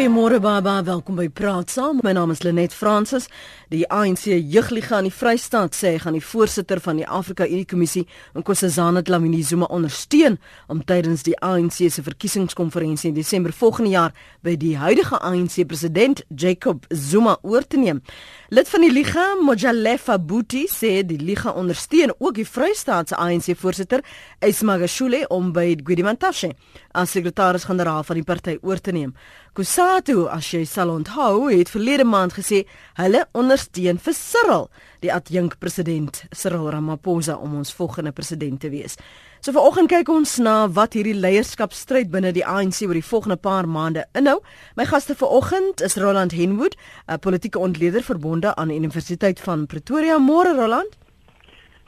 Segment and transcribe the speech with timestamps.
[0.00, 1.98] Goeiemôre baba, welkom by Praat Saam.
[2.00, 3.26] My naam is Lenet Fransis.
[3.68, 7.66] Die ANC Jeugliga in die Vrystaat sê hy gaan die voorsitter van die Afrika Unie
[7.68, 10.38] Kommissie, Nkosazana Dlamini Zuma ondersteun
[10.72, 16.24] om tydens die ANC se verkiesingskonferensie in Desember volgende jaar by die huidige ANC president
[16.32, 18.00] Jacob Zuma oor te neem.
[18.48, 23.52] Lid van die Liga, Mojalefa Buti, sê die Liga ondersteun ook die Vrystaat se ANC
[23.52, 24.00] voorsitter,
[24.40, 26.54] Ismagashule om by Guidimantashe
[26.92, 29.14] as sekretaris-generaal van die party oor te neem.
[29.54, 32.64] Kusatu, as jy sal onthou, het verlede maand gesê
[32.98, 34.68] hulle ondersteun vir Cyril,
[35.02, 38.98] die adjunk president Cyril Ramaphosa om ons volgende president te wees.
[39.40, 43.64] So vanoggend kyk ons na wat hierdie leierskapstryd binne die ANC oor die volgende paar
[43.64, 44.36] maande inhou.
[44.76, 46.76] My gaste vanoggend is Roland Henwood,
[47.08, 50.18] 'n politieke ontleder verbonde aan die Universiteit van Pretoria.
[50.18, 50.96] Môre Roland.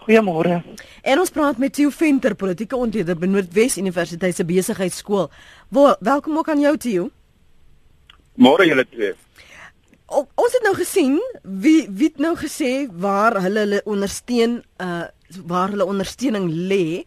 [0.03, 0.63] Goeiemôre.
[1.03, 5.29] En ons praat met Theo Venter, politieke ontleder by Noordwes Universiteit se besigheidskool.
[6.01, 7.11] Welkom ook aan jou Theo.
[8.35, 9.13] Môre julle twee.
[10.13, 15.05] O, ons het nou gesien wie wie het nou gesê waar hulle hulle ondersteun uh
[15.49, 17.05] waar hulle ondersteuning lê.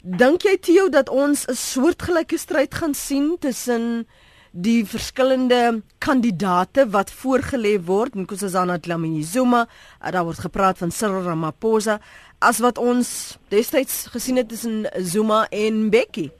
[0.00, 4.06] Dink jy Theo dat ons 'n soortgelyke stryd gaan sien tussen
[4.52, 9.66] die verskillende kandidate wat voorgelê word in Nkosazana Dlamini Zuma,
[10.00, 12.00] daar word gepraat van Cyril Ramaphosa
[12.38, 16.30] as wat ons destyds gesien het tussen Zuma en Bekkie?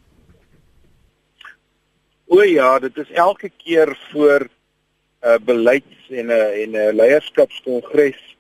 [2.29, 6.75] O ja, dit is elke keer voor 'n uh, beleids en 'n uh, en 'n
[6.75, 8.37] uh, leierskapskongres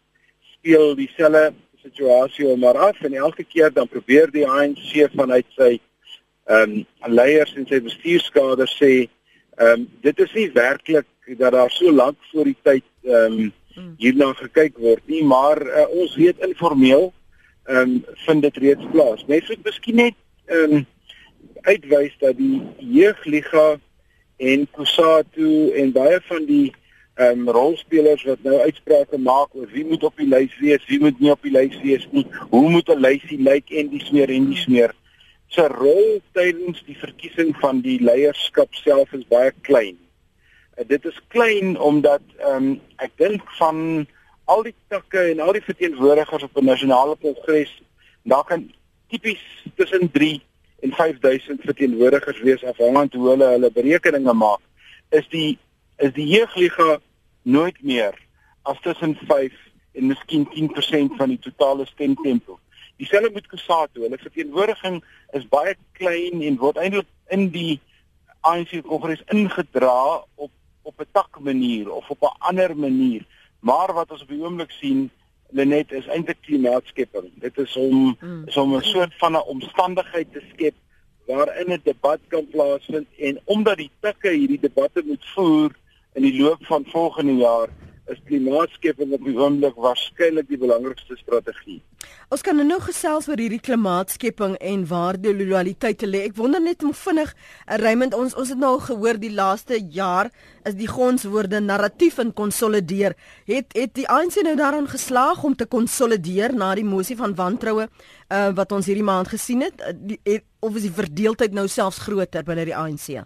[0.52, 5.80] speel dieselfde situasie om maar af en elke keer dan probeer die ANC vanuit sy
[6.44, 9.08] ehm um, leiers en sy bestuurskader sê
[9.56, 13.52] ehm um, dit is nie werklik dat daar so lank voor die tyd ehm um,
[13.98, 17.12] hierna gekyk word nie, maar uh, ons weet informeel
[17.68, 19.24] ehm um, vind dit reeds plaas.
[19.26, 20.16] Mens moet miskien net
[20.46, 20.86] ehm um,
[21.68, 23.76] uitwys dat die jeugliga
[24.36, 26.68] en Kusatu en baie van die
[27.18, 31.00] ehm um, rolspelers wat nou uitsprake maak oor wie moet op die lys wees, wie
[31.02, 34.30] moet nie op die lys wees nie, hoe moet 'n lysie lyk en die smeer
[34.30, 34.94] en die smeer.
[35.48, 39.96] Se rol tydens die verkiesing van die leierskap self is baie klein.
[40.78, 44.06] Uh, dit is klein omdat ehm um, ek dink van
[44.48, 47.72] al die takke en al die verteenwoordigers op 'n nasionale kongres,
[48.22, 48.70] daar kan
[49.08, 49.42] tipies
[49.76, 50.42] tussen 3
[50.80, 54.60] en 5000 verteenwoordigers wees afhangend hoe hulle hulle berekeninge maak
[55.10, 55.58] is die
[55.96, 56.98] is die jeugliga
[57.42, 58.14] nooit meer
[58.62, 59.52] as tussen 5
[59.92, 62.58] en miskien 10% van die totale stemtempo.
[62.96, 65.00] Dieselfde met Kusatu, hulle verteenwoordiging
[65.32, 67.80] is baie klein en word eintlik in die
[68.46, 70.52] ANC kongres ingedra op
[70.88, 73.26] op 'n tak manier of op 'n ander manier.
[73.60, 75.10] Maar wat ons op die oomblik sien
[75.50, 77.30] Lenet is eintlik klimaatskepping.
[77.40, 78.42] Dit is om mm.
[78.46, 80.74] is om 'n soort van 'n omstandigheid te skep
[81.26, 85.76] waarin 'n debat kan plaasvind en omdat die takke hierdie debatte moet voer
[86.12, 87.68] in die loop van volgende jaar
[88.06, 91.82] is klimaatskepping op die oomblik waarskynlik die belangrikste strategie.
[92.28, 96.26] Ons kan nou gesels oor hierdie klimaatskepping en waar die loyaliteite lê.
[96.26, 99.78] Ek wonder net om vinnig, eh, Raymond, ons ons het nou al gehoor die laaste
[99.80, 100.28] jaar
[100.66, 103.16] is die gonswoorde narratief en konsolideer.
[103.46, 107.88] Het het die ANC nou daaraan geslaag om te konsolideer na die mosie van wantroue
[108.28, 109.80] uh, wat ons hierdie maand gesien het?
[109.80, 113.24] Uh, die, het of is die verdeeldheid nou selfs groter binne die ANC?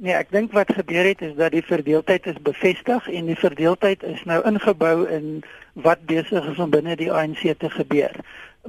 [0.00, 4.00] Nee, ek dink wat gebeur het is dat die verdeeldheid is bevestig en die verdeeldheid
[4.08, 5.42] is nou ingebou in
[5.84, 8.16] wat besig is om binne die ANC te gebeur.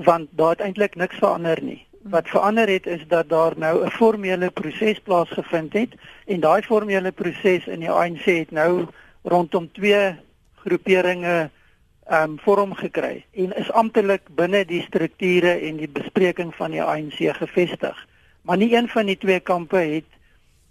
[0.09, 1.79] Want daar het eintlik niks verander nie.
[2.11, 5.95] Wat verander het is dat daar nou 'n formele proses plaasgevind het
[6.27, 8.87] en daai formele proses in die ANC het nou
[9.23, 10.15] rondom twee
[10.67, 11.49] groeperinge
[12.07, 16.83] ehm um, vorm gekry en is amptelik binne die strukture en die bespreking van die
[16.83, 18.07] ANC gevestig.
[18.41, 20.19] Maar nie een van die twee kampe het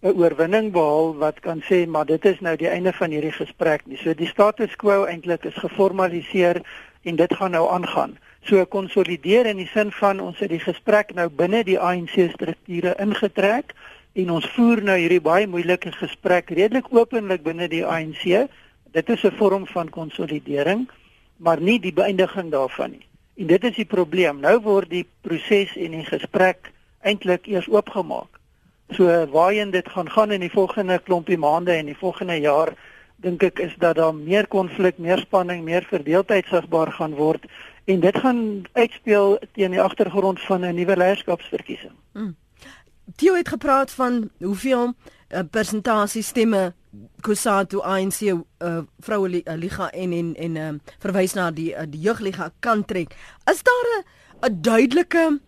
[0.03, 3.83] 'n oorwinning behaal wat kan sê maar dit is nou die einde van hierdie gesprek
[3.87, 3.99] nie.
[4.01, 6.63] So die status quo eintlik is geformaliseer
[7.03, 8.15] en dit gaan nou aangaan.
[8.49, 12.95] So konsolideer in die sin van ons het die gesprek nou binne die ANC strukture
[12.97, 13.77] ingetrek
[14.17, 18.49] en ons voer nou hierdie baie moeilike gesprek redelik openlik binne die ANC.
[18.97, 20.89] Dit is 'n vorm van konsolidering,
[21.37, 23.07] maar nie die beëindiging daarvan nie.
[23.37, 24.41] En dit is die probleem.
[24.41, 26.73] Nou word die proses en die gesprek
[27.03, 28.40] eintlik eers oopgemaak.
[28.91, 32.75] So waarheen dit gaan gaan in die volgende klompie maande en die volgende jaar
[33.21, 37.45] dink ek is dat daar meer konflik, meer spanning, meer verdeeldheid sigbaar gaan word
[37.85, 41.93] en dit gaan uitspeel teen die agtergrond van 'n nuwe leierskapsverkiesing.
[42.13, 42.37] Hmm.
[43.17, 44.95] Theo het gepraat van hoeveel
[45.29, 46.73] uh, persentasie stemme
[47.21, 52.01] Kusatu ANC uh, vroue uh, liga en en en uh, verwys na die uh, die
[52.01, 53.15] jeugliga kan trek.
[53.51, 54.05] Is daar
[54.51, 55.41] 'n duidelike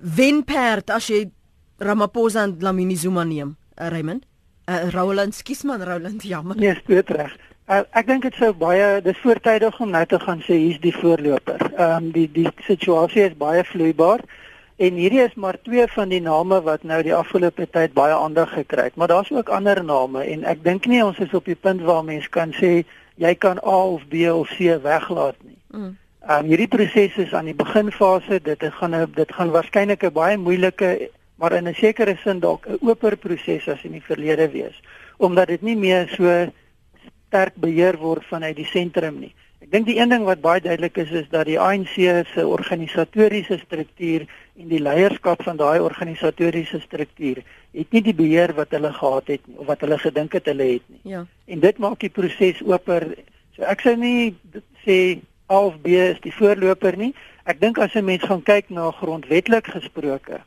[0.00, 1.30] wenperd as jy
[1.78, 4.24] Ramaphosa en Lamini Zuma neem, uh, Raymond?
[4.68, 6.56] Uh, Roland, skus man Roland, jammer.
[6.56, 7.36] Nee, steeds reg.
[7.68, 10.94] Uh, ek dink dit sou baie dis voortydig om nou te gaan sê hier's die
[10.96, 11.60] voorloper.
[11.76, 14.24] Ehm um, die die situasie is baie vloeibaar
[14.80, 18.54] en hierdie is maar twee van die name wat nou die afgelope tyd baie aandag
[18.56, 21.58] gekry het, maar daar's ook ander name en ek dink nie ons is op die
[21.58, 22.72] punt waar mens kan sê
[23.20, 25.58] jy kan A of B of C weglaat nie.
[25.68, 25.92] Mm.
[26.28, 28.40] Um, hierdie proses is aan die beginfase.
[28.44, 32.78] Dit gaan dit gaan waarskynlik 'n baie moeilike maar in 'n sekere sin dalk 'n
[32.80, 34.82] oper proses as in die verlede wees,
[35.16, 36.52] omdat dit nie meer so
[37.26, 39.34] sterk beheer word vanuit die sentrum nie.
[39.58, 41.96] Ek dink die een ding wat baie duidelik is is dat die ANC
[42.32, 44.26] se organisatoriese struktuur
[44.56, 47.42] en die leierskap van daai organisatoriese struktuur
[47.74, 50.68] het nie die beheer wat hulle gehad het nie of wat hulle gedink het hulle
[50.72, 51.00] het nie.
[51.02, 51.24] Ja.
[51.46, 53.10] En dit maak die proses oper.
[53.56, 54.36] So ek sou nie
[54.86, 55.18] sê
[55.50, 57.14] A of B is die voorloper nie.
[57.44, 60.40] Ek dink as 'n mens gaan kyk na grondwetlik gesproke,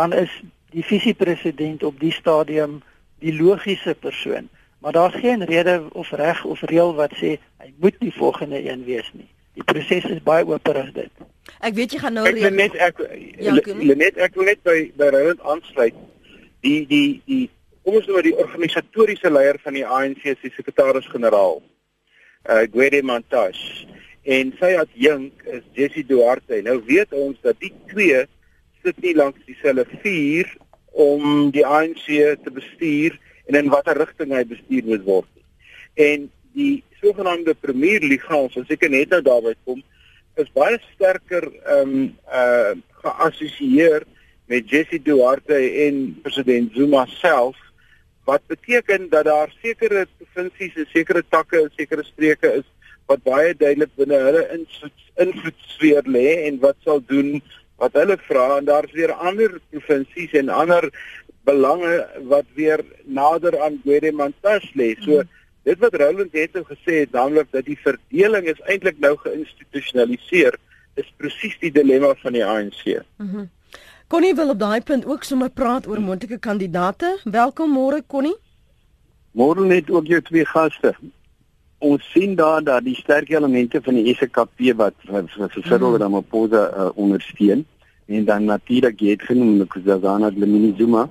[0.00, 0.32] dan is
[0.72, 2.80] die visiepresident op die stadium
[3.20, 4.48] die logiese persoon.
[4.80, 8.84] Maar daar's geen rede of reg of reël wat sê hy moet die volgende een
[8.84, 9.28] wees nie.
[9.58, 11.24] Die proses is baie oop as dit.
[11.60, 12.54] Ek weet jy gaan nou reël.
[12.56, 13.02] Net ek
[13.36, 13.56] ja,
[14.04, 15.98] net ek wil net by by Roland aansluit.
[16.64, 17.44] Die die die
[17.84, 21.60] kom ons nou die organisatoriese leier van die ANC se sekretaris-generaal.
[22.48, 23.84] Uh Gwede Montash
[24.24, 26.62] en sy adjunk is Jessie Duarte.
[26.64, 28.24] Nou weet ons dat die twee
[28.84, 30.50] sit nie langs dieselfde vuur
[30.90, 32.06] om die ANC
[32.44, 35.30] te bestuur en in watter rigting hy bestuur moet word.
[35.94, 39.82] En die sogenaamde Premier Liga, ons as ek net nou daarby kom,
[40.40, 44.04] is baie sterker ehm um, uh geassosieer
[44.52, 45.56] met Jessie Duarte
[45.86, 47.56] en president Zuma self
[48.28, 52.66] wat beteken dat daar sekere provinsies en sekere takke en sekere streke is
[53.08, 54.42] wat baie duidelik binne hulle
[55.24, 57.40] invloedsfeer lê en wat sal doen
[57.80, 60.90] wat hulle vra en daar's weer ander provinsies en ander
[61.48, 61.94] belange
[62.32, 64.94] wat weer nader aan Guedemantas lê.
[65.00, 65.28] So mm.
[65.68, 70.58] dit wat Roland het nou gesê het, naamlik dat die verdeling is eintlik nou geïnstitusionaliseer,
[71.00, 72.84] is presies die dilemma van die ANC.
[72.84, 73.32] Mhm.
[73.36, 73.48] Mm
[74.10, 77.12] Connie wil op daai punt ook sommer praat oor moontlike kandidaate.
[77.30, 78.34] Welkom môre Connie.
[79.38, 80.96] Môre net ook jou twee gaste
[81.80, 85.28] ons sien daar dat die sterk elemente van die SKP wat vir
[85.64, 86.00] Cyril mm.
[86.02, 87.64] Ramaphosa uh, ondersteun
[88.10, 91.08] en dan natuurlik het genoem Nkosazana Dlamini-Zuma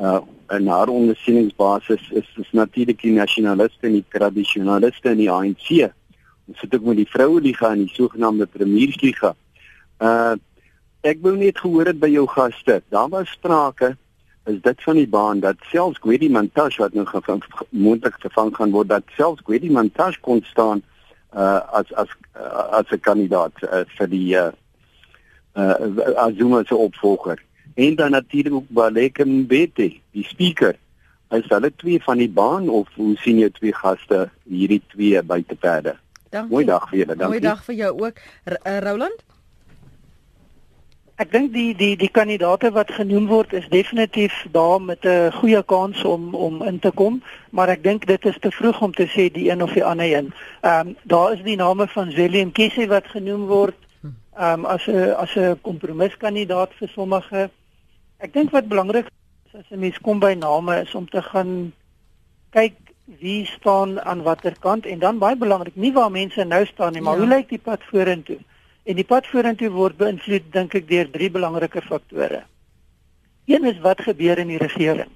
[0.00, 5.90] uh en haar ondersteuningsbasis is is natuurlik die nasionaliste en die tradisionaliste in die ANC.
[6.46, 9.34] Ons sit ook met die vroueliga en die sogenaamde premiersliga.
[9.98, 10.36] Uh
[11.02, 12.78] ek wou net gehoor het by jou gaste.
[12.94, 13.96] Daar was sprake
[14.46, 17.06] is dit van die baan dat selfs Gwedi Mantashe wat nou
[17.70, 20.82] moontlik vervang gaan word dat selfs Gwedi Mantashe kon staan
[21.34, 24.52] uh, as as uh, as 'n kandidaat uh, vir die uh,
[25.56, 27.42] uh, Azuma se opvolger.
[27.74, 30.76] En dan natuurlik ook Baleke Mbete, die speaker.
[31.30, 35.96] Is hulle twee van die baan of hoe sien jy twee gaste hierdie twee buiteperde?
[36.48, 37.26] Mooi dag vir julle, dankie.
[37.26, 39.24] Mooi dag vir jou ook, R uh, Roland.
[41.16, 45.62] Ek dink die die die kandidate wat genoem word is definitief daar met 'n goeie
[45.62, 49.06] kans om om in te kom, maar ek dink dit is te vroeg om te
[49.08, 50.32] sê die een of die ander een.
[50.60, 53.78] Ehm um, daar is die name van Willem Kesse wat genoem word
[54.36, 57.50] ehm um, as 'n as 'n kompromiskandidaat vir sommige.
[58.18, 59.06] Ek dink wat belangrik
[59.46, 61.72] is as 'n mens kom by name is om te gaan
[62.50, 66.92] kyk wie staan aan watter kant en dan baie belangrik nie waar mense nou staan
[66.92, 67.20] nie, maar ja.
[67.20, 68.38] hoe lyk die pad vorentoe?
[68.86, 72.44] En die pad vorentoe word beïnvloed dink ek deur drie belangrike faktore.
[73.50, 75.10] Een is wat gebeur in die regering.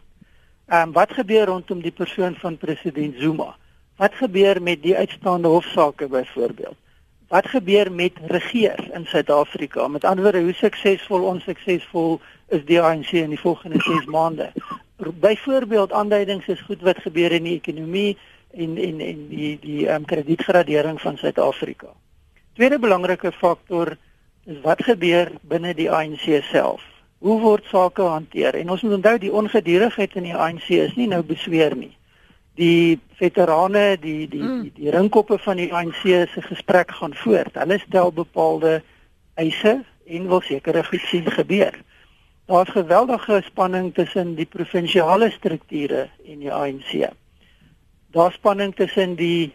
[0.71, 3.55] Ehm um, wat gebeur rondom die persoon van president Zuma?
[4.03, 6.75] Wat gebeur met die uitstaande hofsaake byvoorbeeld?
[7.31, 9.89] Wat gebeur met regeer in Suid-Afrika?
[9.89, 14.51] Met ander woorde, hoe suksesvol ons suksesvol is die ANC in die volgende 6 maande?
[14.99, 18.19] Byvoorbeeld aanduidings is goed wat gebeur in die ekonomie
[18.51, 21.95] en en en die die ehm um, kredietgradering van Suid-Afrika
[22.61, 23.97] tweede belangrike faktor
[24.45, 26.83] is wat gebeur binne die ANC self.
[27.25, 28.59] Hoe word sake hanteer?
[28.61, 31.95] En ons moet onthou die ongedurigheid in die ANC is nie nou besweer nie.
[32.61, 34.59] Die veterane, die die mm.
[34.67, 36.03] die, die ringkoppe van die ANC
[36.35, 37.57] se gesprek gaan voort.
[37.57, 38.83] Hulle stel bepaalde
[39.41, 41.79] eise en wil sekere goed sien gebeur.
[42.51, 47.09] Daar's geweldige spanning tussen die provinsiale strukture en die ANC.
[48.13, 49.55] Daar's spanning tussen die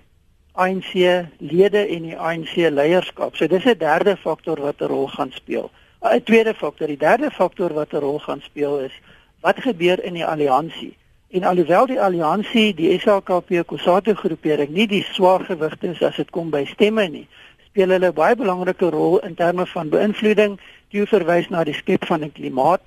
[0.56, 0.94] ANC
[1.38, 3.36] lede en die ANC leierskap.
[3.36, 5.72] So dis 'n derde faktor wat 'n rol gaan speel.
[6.02, 8.94] 'n Tweede faktor, die derde faktor wat 'n rol gaan speel is
[9.42, 10.96] wat gebeur in die alliansie.
[11.28, 16.30] En alhoewel die alliansie, die SHKP Kusatu groepering nie die swaar gewigte is as dit
[16.30, 17.28] kom by stemme nie,
[17.66, 20.60] speel hulle baie belangrike rol in terme van beïnvloeding,
[20.90, 22.82] die verwys na die skep van 'n klimaat.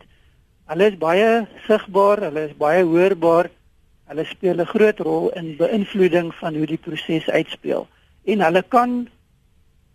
[0.66, 3.50] Hulle is baie sigbaar, hulle is baie hoorbaar
[4.08, 7.86] Hulle speel 'n groot rol in beïnvloeding van hoe die proses uitspeel
[8.24, 9.08] en hulle kan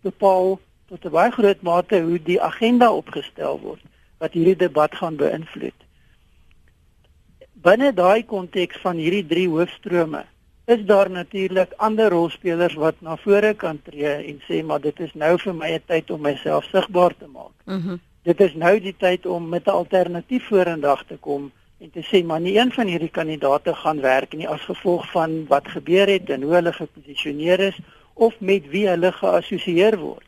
[0.01, 3.81] bepaal tot 'n baie groot mate hoe die agenda opgestel word
[4.17, 5.79] wat hierdie debat gaan beïnvloed.
[7.53, 10.25] Binne daai konteks van hierdie drie hoofstrome
[10.65, 15.13] is daar natuurlik ander rolspelers wat na vore kan tree en sê maar dit is
[15.13, 17.55] nou vir my 'n tyd om myself sigbaar te maak.
[17.65, 17.89] Mhm.
[17.89, 21.51] Mm dit is nou die tyd om met 'n alternatief vorendag te kom
[21.83, 25.33] en te sê maar nie een van hierdie kandidate gaan werk nie as gevolg van
[25.49, 27.79] wat gebeur het en hoe hulle geposisioneer is
[28.13, 30.23] of met wie hulle geassosieer word.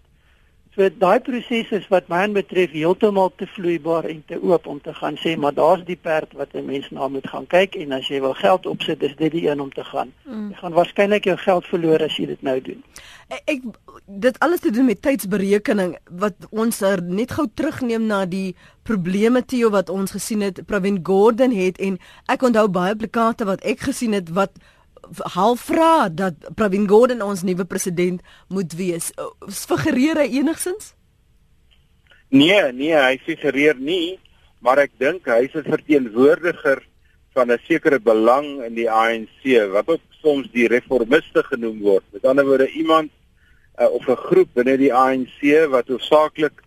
[0.75, 4.91] So daai proses is wat my betref heeltemal te vloeibaar en te oop om te
[4.97, 8.07] gaan sê maar daar's die perd wat 'n mens na moet gaan kyk en as
[8.07, 10.11] jy wil geld opsit is dit die een om te gaan.
[10.23, 10.49] Mm.
[10.49, 12.83] Jy gaan waarskynlik jou geld verloor as jy dit nou doen.
[13.27, 13.61] Ek, ek
[14.05, 19.45] dit alles te doen met tydsberekening wat ons er net gou terugneem na die probleme
[19.45, 23.79] Theo wat ons gesien het Pravin Gordhan het en ek onthou baie plakate wat ek
[23.79, 24.51] gesien het wat
[25.35, 29.11] half vra dat Pravin Gordhan ons nuwe president moet wees.
[29.49, 30.93] Figureer hy enigsins?
[32.29, 34.19] Nee, nee, hy figureer nie,
[34.59, 36.81] maar ek dink hy's 'n verteenwoordiger
[37.35, 42.03] van 'n sekere belang in die ANC wat ook soms die reformiste genoem word.
[42.11, 43.11] Met ander woorde iemand
[43.79, 46.57] uh, of 'n groep binne die ANC wat hoofsaaklik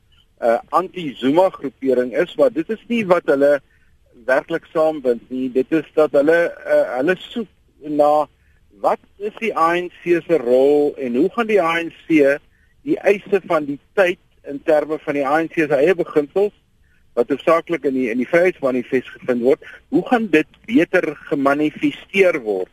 [0.41, 3.61] 'n uh, anti-Zuma groepering is, maar dit is nie wat hulle
[4.25, 5.49] werklik saambind nie.
[5.53, 7.49] Dit is dat hulle uh, hulle soek
[7.83, 8.29] na
[8.83, 12.09] wat is die ANC se rol en hoe gaan die ANC
[12.87, 16.55] die eise van die tyd in terme van die ANC se eie beginsels
[17.19, 22.71] wat hoofsaaklik in die in die Vryheidsmanifest gevind word, hoe gaan dit beter gemanifesteer word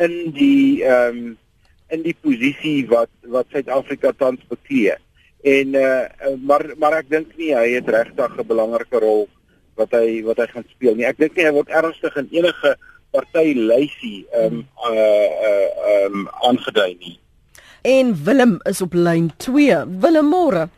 [0.00, 1.32] in die ehm um,
[1.92, 4.96] in die posisie wat wat Suid-Afrika tans beklee.
[5.44, 9.28] En uh maar maar ek dink nie hy het regtig 'n belangrike rol
[9.76, 11.06] wat hy wat hy gaan speel nie.
[11.06, 12.76] Ek dink nie hy word ernstig in enige
[13.14, 17.18] party lysie ehm um, uh uh ehm um, aangedui nie.
[17.82, 19.84] En Willem is op lyn 2.
[20.00, 20.68] Willem môre.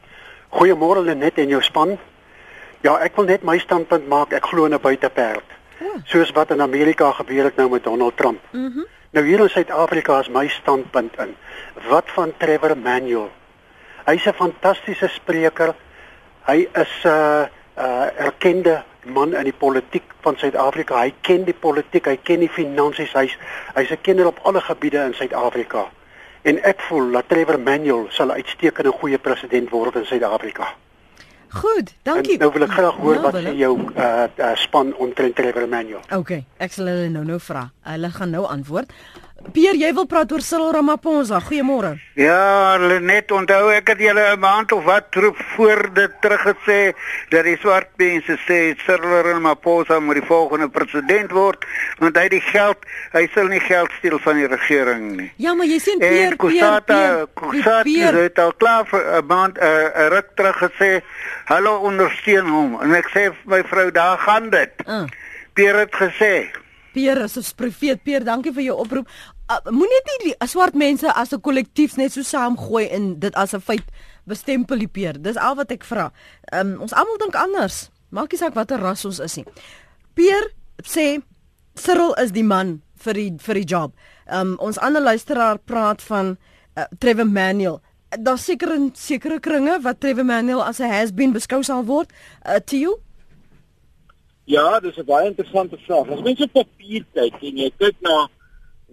[0.50, 1.97] Goeiemôre Lenet en jou span.
[2.83, 4.35] Ja, ek wil net my standpunt maak.
[4.35, 5.55] Ek glo in 'n buiteperd.
[5.81, 5.95] Ja.
[6.05, 8.40] Soos wat in Amerika gebeur het nou met Donald Trump.
[8.52, 8.62] Mhm.
[8.62, 11.37] Mm nou hier in Suid-Afrika is my standpunt in.
[11.88, 13.31] Wat van Trevor Manuel?
[14.05, 15.75] Hy's 'n fantastiese spreker.
[16.47, 17.47] Hy is 'n uh,
[17.78, 21.00] uh, erkende man in die politiek van Suid-Afrika.
[21.00, 23.36] Hy ken die politiek, hy ken die finansies, hy's
[23.75, 25.86] hy's 'n kenner op alle gebiede in Suid-Afrika.
[26.42, 30.75] En ek voel dat Trevor Manuel sal uitstekende goeie president word in Suid-Afrika.
[31.48, 32.32] Goed, dankie.
[32.32, 35.68] En nou wil ek graag hoor ja, wat sê jou uh, uh span omtrent Trevor
[35.68, 36.02] Manuel.
[36.14, 37.70] OK, ek sal hulle nou nou vra.
[37.82, 38.92] Hulle gaan nou antwoord.
[39.37, 41.38] Pier, jy wil praat oor Cyril Ramaphosa.
[41.45, 41.90] Goeiemôre.
[42.16, 46.95] Ja, net onthou ek het julle 'n maand of wat terug voor dit teruggesê
[47.28, 51.64] dat die swart mense sê Cyril Ramaphosa moet die volgende president word
[51.99, 52.78] want hy die geld,
[53.12, 55.33] hy sal nie geld steel van die regering nie.
[55.37, 60.09] Ja, maar jy sien Pier, Pier, Pier het al klaar vir 'n maand 'n uh,
[60.09, 61.02] ruk terug gesê,
[61.45, 64.73] "Hallo ondersteun hom." En ek sê my vrou, daar gaan dit.
[64.87, 65.05] Uh.
[65.52, 66.50] Pier het gesê
[66.96, 68.02] Peer is 'n profeet.
[68.02, 69.08] Peer, dankie vir jou oproep.
[69.50, 73.52] Uh, Moenie net die swart mense as 'n kollektief net so saamgooi en dit as
[73.54, 73.84] 'n feit
[74.24, 75.20] bestempel die Peer.
[75.20, 76.10] Dis al wat ek vra.
[76.52, 77.90] Um, ons almal dink anders.
[78.10, 79.44] Maak nie saak watter ras ons is nie.
[80.14, 80.50] Peer
[80.82, 81.22] sê
[81.74, 83.92] Cyril is die man vir die vir die job.
[84.32, 86.38] Um, ons ander luisteraar praat van
[86.76, 87.80] uh, Trevor Manuel.
[88.10, 92.10] Daar seker in sekere kringe wat Trevor Manuel as 'n has-been beskou sal word.
[92.46, 93.05] Uh, to you?
[94.46, 96.08] Ja, dis 'n baie interessante vraag.
[96.08, 98.28] As mens op papier kyk en jy kyk na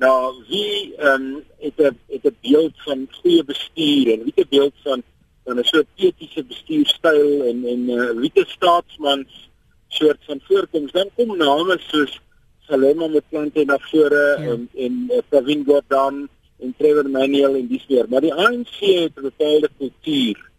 [0.01, 0.13] na
[0.49, 4.73] wie ehm um, het 'n het 'n beeld van goeie bestuur en wie 'n beeld
[4.83, 5.03] van
[5.45, 9.27] van 'n soort etiese bestuurstyl en en uh, wie 'n staatsman
[9.87, 12.19] soort van voorkoms, dan kom name soos
[12.67, 14.51] Salema Mthweni na vore ja.
[14.51, 16.29] en en uh, Pravin Gordhan
[16.59, 18.05] en Trevor Manuel en dis weer.
[18.09, 20.51] Maar die ANC het 'n bepaalde kultuur.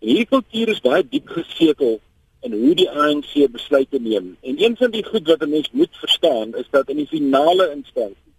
[0.00, 2.00] En hierdie kultuur is baie diep gesetel
[2.42, 4.36] en hoe die ANC besluite neem.
[4.42, 7.70] En een van die goed wat 'n mens moet verstaan is dat in die finale
[7.76, 8.30] instansie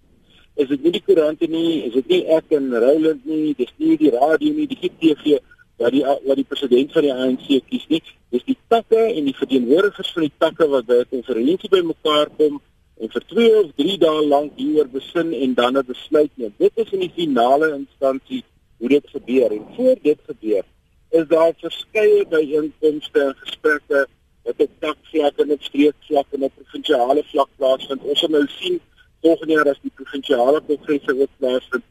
[0.55, 3.97] is dit nie die koerante nie, is dit nie ek en Roland nie, dis nie
[3.97, 5.39] die radio nie, die TV
[5.81, 8.01] wat die wat die president van die ANC kies nie.
[8.33, 12.61] Dis die takke en die verteenwoordigers van die takke wat by 'n konferensie bymekaar kom
[13.01, 16.53] en vir 2 of 3 dae lank hieroor besin en dan 'n besluit neem.
[16.57, 18.43] Dit is in die finale instansie
[18.77, 20.63] hoe dit gebeur en voor dit gebeur
[21.13, 24.05] is daar verskeie byeenkomste en gesprekke
[24.43, 28.07] wat op takvlak en op streekvlak en op provinsiale vlak plaasvind.
[28.11, 28.79] Ons sal nou sien
[29.21, 31.85] volgende jaar as die provinsiale kongresse ook plaasvind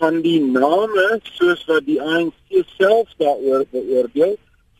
[0.00, 1.04] van die name
[1.36, 4.34] soos wat die ANC self daaroor beoordeel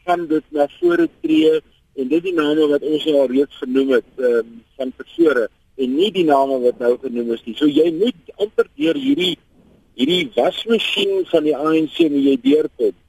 [0.09, 1.55] van dit na vore tree
[1.95, 5.47] en dit die name wat ons al reeds genoem het um, van persone
[5.79, 7.55] en nie die name wat nou genoem is nie.
[7.59, 9.37] So jy moet amper deur hierdie
[9.95, 13.01] hierdie wasmasjien van die ANC moet jy deurkom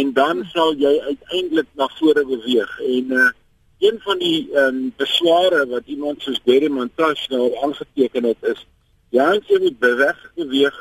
[0.00, 3.30] en dan sal jy uiteindelik na vore beweeg en uh,
[3.82, 8.66] een van die ehm um, besware wat iemand soos Barry Montash nou aangeteken het is
[9.10, 10.78] die ANC moet beweeg beweeg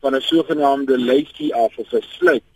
[0.00, 2.48] van 'n sogenaamde lysie af of 'n sluit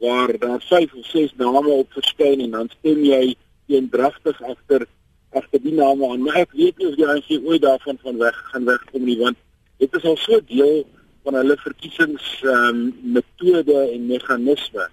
[0.00, 3.34] waar daar vyf of ses name op verskyn en dan stem jy
[3.66, 4.86] eendragtig agter
[5.30, 6.22] agter die name aan.
[6.22, 9.36] Maar ek weet nie of die ANC ooit daarvan van weg gaan wegkom nie want
[9.78, 10.86] dit is al so deel
[11.24, 12.80] van hulle verkiesings ehm um,
[13.16, 14.88] metode en meganisme.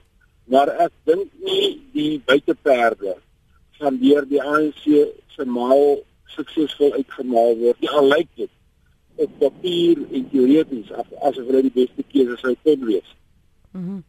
[0.48, 3.18] Maar ek dink nie die buiteperde
[3.80, 4.84] van deur die ANC
[5.36, 6.00] se maal
[6.34, 7.90] suksesvol uitgemaal word.
[7.92, 8.54] Al lyk dit
[9.18, 13.16] op papier en teoreties af asof hulle die beste keuse sou kon wees.
[13.72, 14.04] Mhm.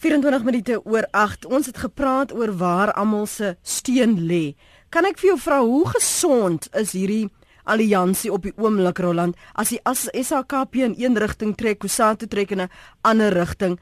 [0.00, 1.44] 24 minute oor 8.
[1.44, 4.54] Ons het gepraat oor waar almal se steun lê.
[4.88, 7.28] Kan ek vir jou vra hoe gesond is hierdie
[7.68, 12.50] alliansie op die oomblik Roland as die as SAKP in een rigting trek, Kusatu trek
[12.50, 12.70] in 'n
[13.02, 13.78] ander rigting?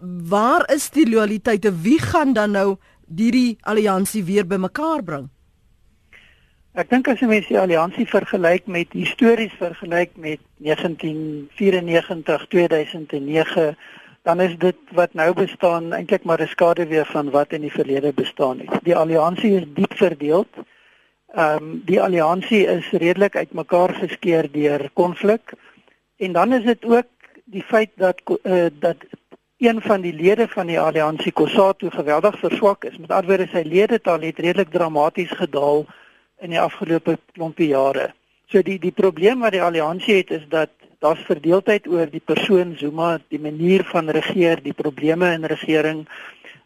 [0.00, 1.72] Waar is die loyaliteite?
[1.82, 2.76] Wie gaan dan nou
[3.16, 5.28] hierdie alliansie weer bymekaar bring?
[6.76, 13.76] Ek dink as jy mens die alliansie vergelyk met histories vergelyk met 1994, 2009
[14.26, 18.12] dan is dit wat nou bestaan eintlik maar 'n skaduwee van wat in die verlede
[18.12, 18.80] bestaan het.
[18.82, 20.46] Die alliansie is diep verdeel.
[21.26, 25.52] Ehm um, die alliansie is redelik uitmekaar geskeur deur konflik.
[26.16, 27.06] En dan is dit ook
[27.44, 28.96] die feit dat uh, dat
[29.58, 32.96] een van die lede van die alliansie Kossatu geweldig verswak is.
[32.96, 35.86] Met ander woorde sy ledetal het redelik dramaties gedaal
[36.44, 38.10] in die afgelope klompie jare.
[38.52, 40.70] So die die probleem wat die alliansie het is dat
[41.00, 46.04] daar's verdeeldheid oor die persoon Zuma, die manier van regeer, die probleme in regering.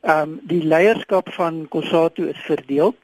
[0.00, 2.94] Ehm um, die leierskap van Kossatu is verdeel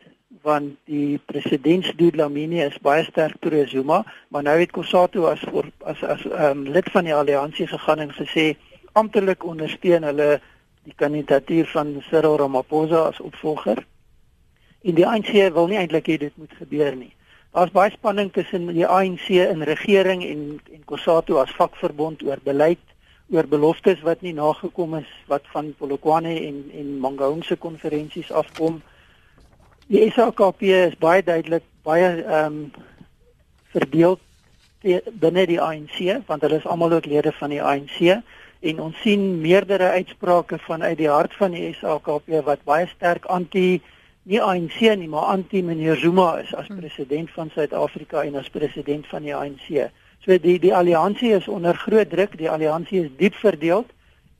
[0.46, 5.66] want die president Dlamini is baie sterk pro Zuma, maar nou het Kossatu as voor,
[5.84, 8.56] as as ehm um, lid van die alliansie gegaan en gesê
[8.96, 10.40] amptelik ondersteun hulle
[10.86, 13.82] die kandidatuur van Cyril Ramaphosa as opvolger.
[14.86, 17.12] En die ANC wil nie eintlik hê dit moet gebeur nie.
[17.56, 22.82] Daar's baie spanning tussen die ANC in regering en en COSATU as vakverbond oor beleid,
[23.32, 28.82] oor beloftes wat nie nagekom is wat van Polokwane en en Mangaung se konferensies afkom.
[29.88, 32.60] Die SAKP is baie duidelik baie ehm um,
[33.72, 34.18] verdeel
[35.20, 35.96] binne die ANC
[36.28, 38.20] want hulle is almal ook lede van die ANC
[38.70, 43.80] en ons sien meerdere uitsprake vanuit die hart van die SAKP wat baie sterk anti
[44.26, 46.80] nie ANC nie, maar anti meneer Zuma is as hmm.
[46.82, 49.68] president van Suid-Afrika en as president van die ANC.
[50.24, 53.86] So die die alliansie is onder groot druk, die alliansie is diep verdeel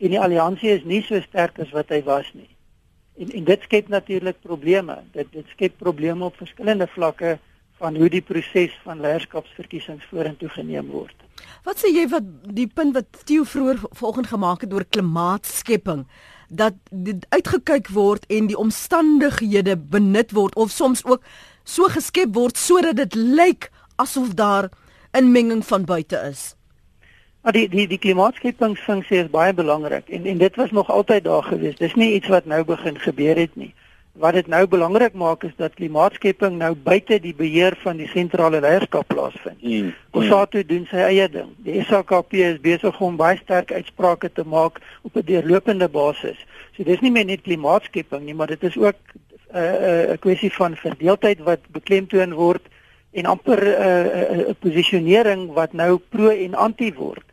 [0.03, 2.51] en die alliansie is nie so sterk as wat hy was nie.
[3.23, 4.99] En en dit skep natuurlik probleme.
[5.15, 7.37] Dit dit skep probleme op verskillende vlakke
[7.79, 11.26] van hoe die proses van leierskapsverkiesings vorentoe geneem word.
[11.64, 16.07] Wat sê jy wat die punt wat Theo vroeër vanoggend gemaak het oor klimaatskepping?
[16.49, 21.22] dat dit uitgekyk word en die omstandighede benut word of soms ook
[21.64, 24.70] so geskep word sodat dit lyk asof daar
[25.12, 26.55] inmenging van buite is.
[27.42, 31.42] Maar die die die klimaatskepingsfunksie is baie belangrik en en dit was nog altyd daar
[31.42, 31.77] gewees.
[31.77, 33.75] Dis nie iets wat nou begin gebeur het nie
[34.18, 38.61] wat dit nou belangrik maak is dat klimaatskepping nou buite die beheer van die sentrale
[38.64, 39.61] leierskap plaasvind.
[39.62, 39.92] Mm.
[40.16, 40.68] Kosato mm.
[40.70, 41.50] doen sy eie ding.
[41.66, 46.38] Die SAKP is besig om baie sterk uitsprake te maak op 'n deurlopende basis.
[46.76, 50.18] So dis nie meer net klimaatskepping nie, maar dit is ook 'n uh, 'n uh,
[50.20, 52.62] kwessie van verdeeldheid wat beklemtoon word
[53.12, 57.24] en amper 'n uh, uh, posisionering wat nou pro en anti word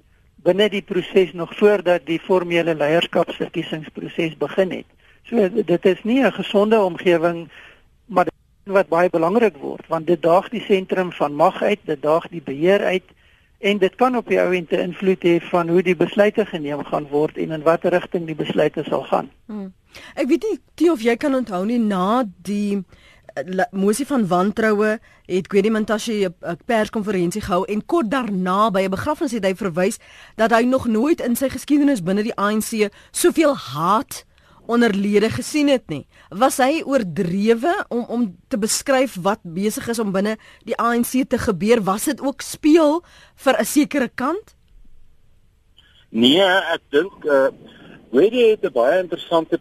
[0.43, 4.89] binne die proses nog voordat die formele leierskapsverkiesingsproses begin het.
[5.29, 7.49] So dit is nie 'n gesonde omgewing
[8.05, 8.27] maar
[8.63, 12.41] wat baie belangrik word want dit daag die sentrum van mag uit, dit daag die
[12.41, 13.03] beheer uit
[13.63, 16.83] en dit kan op die ou end 'n invloed hê van hoe die besluite geneem
[16.83, 19.29] gaan word en in watter rigting die besluite sal gaan.
[19.45, 19.73] Hmm.
[20.15, 22.83] Ek weet nie die of jy kan onthou nie na die
[23.33, 28.89] eh, mosie van wantroue het Gwedi Mantashe 'n perskonferensie gehou en kort daarna by 'n
[28.89, 29.99] begrafnis het hy verwys
[30.36, 34.25] dat hy nog nooit in sy geskiedenis binne die ANC soveel haat
[34.67, 36.06] onderlede gesien het nie.
[36.30, 41.38] Was hy oordrewe om om te beskryf wat besig is om binne die ANC te
[41.38, 41.84] gebeur?
[41.84, 43.02] Was dit ook speel
[43.36, 44.56] vir 'n sekere kant?
[46.10, 46.41] Nee,
[46.76, 47.49] ek dink uh
[48.12, 49.60] weet jy het 'n baie interessante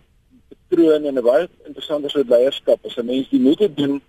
[0.49, 4.03] patroon en 'n baie interessante soort leierskap as 'n mens die moeite doen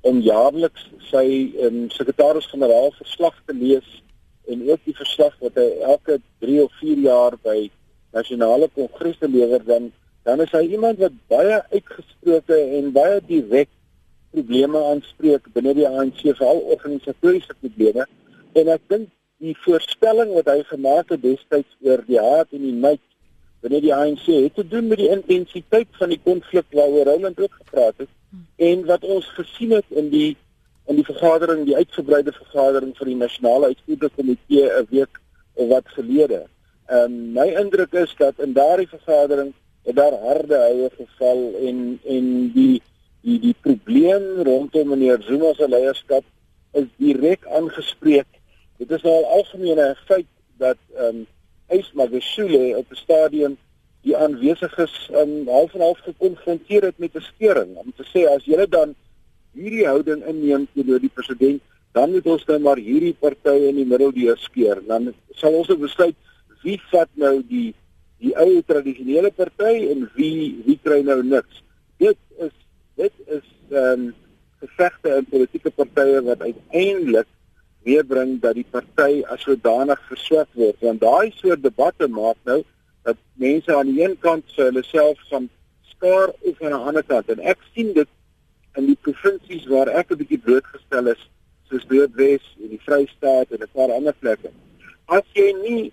[0.00, 4.02] om jaarliks sy um, sekretaris-generaal verslag te lees
[4.46, 7.70] en ook die verslag wat hy elke 3 of 4 jaar by
[8.12, 9.92] nasionale kongresse lewer dan
[10.26, 13.70] dan is hy iemand wat baie uitgesproke en baie direk
[14.34, 18.06] probleme aanspreek binne die ANC, veral organisatoriese probleme.
[18.58, 19.12] En ek dink
[19.42, 23.02] die voorspelling wat hy gemaak het destyds oor die haat en die nait
[23.62, 27.54] binne die ANC het te doen met die intensiteit van die konflik waaroor Roland ook
[27.60, 28.10] gepraat het
[28.70, 30.34] en wat ons gesien het in die
[30.86, 35.18] in die vergadering, die uitgebreide vergadering van die nasionale uitvoerende komitee 'n week
[35.54, 36.46] of wat gelede.
[36.86, 39.54] Ehm um, my indruk is dat in daardie vergadering
[39.94, 42.82] daar harde houe geval en en die
[43.22, 46.24] die die probleem rondom meneer Zuma se leierskap
[46.72, 48.28] is direk aangespreek.
[48.78, 51.26] Dit is al algemene feit dat ehm um,
[51.68, 53.56] Ys Magashule op 'n stadium
[54.06, 58.44] die aanwesiges um, half en half gekonfronteer het met 'n skering om te sê as
[58.44, 58.94] julle dan
[59.56, 61.62] hierdie houding inneem teenoor die president,
[61.96, 64.82] dan moet ons dan nou maar hierdie partye in die middel deur skeer.
[64.86, 66.16] Dan sal ons besluit
[66.62, 67.74] wie vat nou die
[68.22, 71.62] die ou tradisionele party en wie wie kry nou niks.
[72.02, 72.54] Dit is
[73.00, 74.14] dit is ehm um,
[74.60, 77.28] gevegte in politieke partye wat uiteindelik
[77.84, 80.80] weerbring dat die party as sodanig verswak word.
[80.80, 82.62] Want daai soort debatte maak nou
[83.06, 85.50] dat mense aan die een kant vir hulle self gaan
[85.92, 88.10] skaar of aan die ander kant en ek sien dit
[88.80, 91.22] in die provinsies waar ek 'n bietjie blootgestel is
[91.68, 94.50] soos Noordwes en die Vrystaat en 'n paar ander plekke.
[95.06, 95.92] As jy nie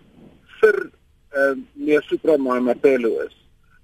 [0.62, 0.92] vir
[1.36, 3.36] uh, meneer Suprama Matelo is.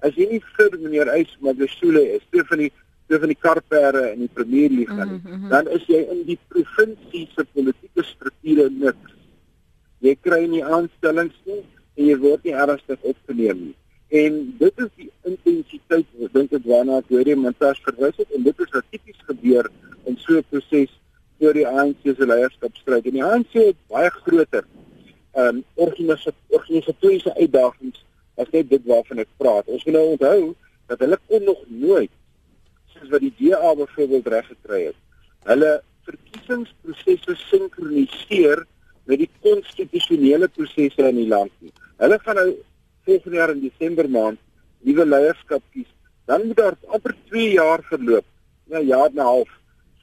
[0.01, 2.71] As jy nie vir meneer Eys Magashule is, twee van die
[3.09, 5.49] twee van die karpere in die Premier League gaan, mm -hmm.
[5.49, 9.15] dan is jy in die provinsie se politieke strukture niks.
[9.99, 11.63] Jy kry nie aanstellings nie
[11.95, 13.75] en jy word nie ernstig opgeneem nie.
[14.09, 18.61] En dit is die intensiteit wat dink ek waarna Gordie Montas verwys het en dit
[18.65, 19.69] is wat tipies gebeur
[20.05, 20.93] in so 'n proses
[21.39, 23.05] voor die ANC se leierskapstryd.
[23.05, 24.65] En die ANC het baie groter
[25.37, 27.99] ehm um, organisatoriese uitdagings
[28.41, 29.67] as net dit waarvan ek praat.
[29.67, 30.55] Ons moet nou onthou
[30.89, 32.11] dat hulle kon nog nooit
[32.93, 34.97] soos wat die DA byvoorbeeld reg gekry het.
[35.49, 35.71] Hulle
[36.09, 38.65] verkiesingsprosesse sinkroniseer
[39.09, 41.73] met die konstitusionele prosesse in die land nie.
[42.01, 42.49] Hulle gaan nou
[43.07, 44.39] volgende jaar in Desember maand
[44.87, 45.89] nuwe leierskap kies.
[46.29, 48.25] Dan moet daar amper 2 jaar verloop,
[48.69, 49.49] 'n ja, jaar en 'n half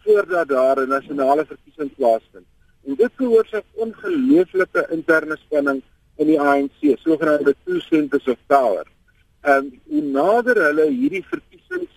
[0.03, 2.47] voordat daar 'n nasionale verkiesing plaasvind.
[2.87, 5.83] En dit veroorsaak ongelooflike interne spanning
[6.23, 8.87] in die ANC, sogenaamde two centers of power.
[9.41, 11.93] En hoe nader hulle hierdie verkiesings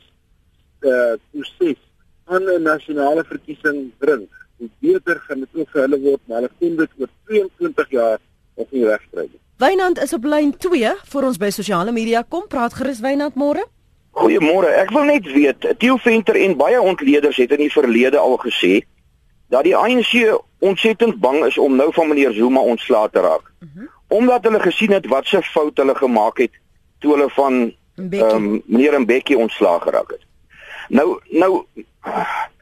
[0.80, 1.82] eh uh, proses
[2.26, 6.52] aan 'n nasionale verkiesing bring, hoe beter gaan dit ook vir hulle word, maar hulle
[6.60, 8.20] kon dit oor 22 jaar
[8.54, 9.40] of nie regkry nie.
[9.58, 12.24] Wynand is op lyn 2 vir ons by sosiale media.
[12.24, 13.66] Kom praat gerus Wynand môre.
[14.12, 14.70] Goeiemôre.
[14.82, 18.82] Ek wil net weet, Theo Venter en baie ontleeders het in die verlede al gesê
[19.50, 23.52] dat die ANC ontsettend bang is om nou van meneer Zuma ontslae te raak.
[23.60, 23.80] Mhm.
[23.80, 23.88] -huh.
[24.08, 26.52] Omdat hulle gesien het wat se fout hulle gemaak het
[27.00, 30.24] toe hulle van ehm um, meneer Mbeki ontslae geraak het.
[30.88, 31.66] Nou nou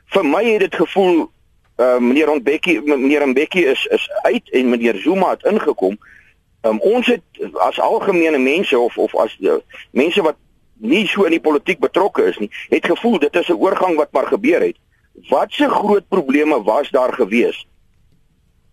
[0.06, 1.30] vir my het dit gevoel
[1.78, 5.97] uh meneer Mbeki meneer Mbeki is is uit en meneer Zuma het ingekom.
[6.62, 7.21] Um, ons het
[7.54, 9.54] as algemene mense of of as uh,
[9.91, 10.36] mense wat
[10.73, 14.12] nie so in die politiek betrokke is nie, het gevoel dit is 'n oorgang wat
[14.12, 14.78] maar gebeur het.
[15.30, 17.65] Wat se groot probleme was daar gewees?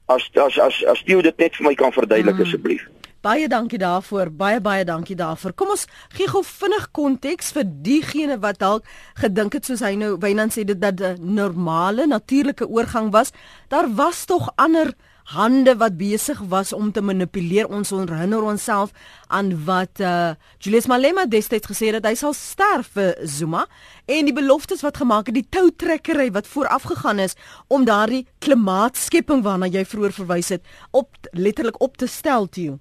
[0.07, 2.45] As as as as jy dit net vir my kan verduidelik hmm.
[2.45, 2.85] asseblief.
[3.25, 4.29] Baie dankie daarvoor.
[4.37, 5.55] Baie baie dankie daarvoor.
[5.57, 8.85] Kom ons gee gou vinnig konteks vir diegene wat dalk
[9.17, 13.33] gedink het soos hy nou Wynand sê dit dat 'n normale natuurlike oorgang was.
[13.69, 14.93] Daar was tog ander
[15.25, 18.93] hande wat besig was om te manipuleer ons herinner onsself
[19.33, 23.65] aan wat uh, Julius Malema destyds gesê het dat hy sal sterf vir Zuma
[24.05, 27.39] en die beloftes wat gemaak het die toutrekkery wat vooraf gegaan is
[27.73, 32.77] om daardie klimaatskepping waarna jy vroeër verwys het op letterlik op te stel toe.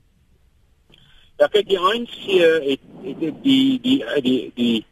[1.40, 2.20] Ja kyk die ANC
[2.68, 4.86] het het die die die die, die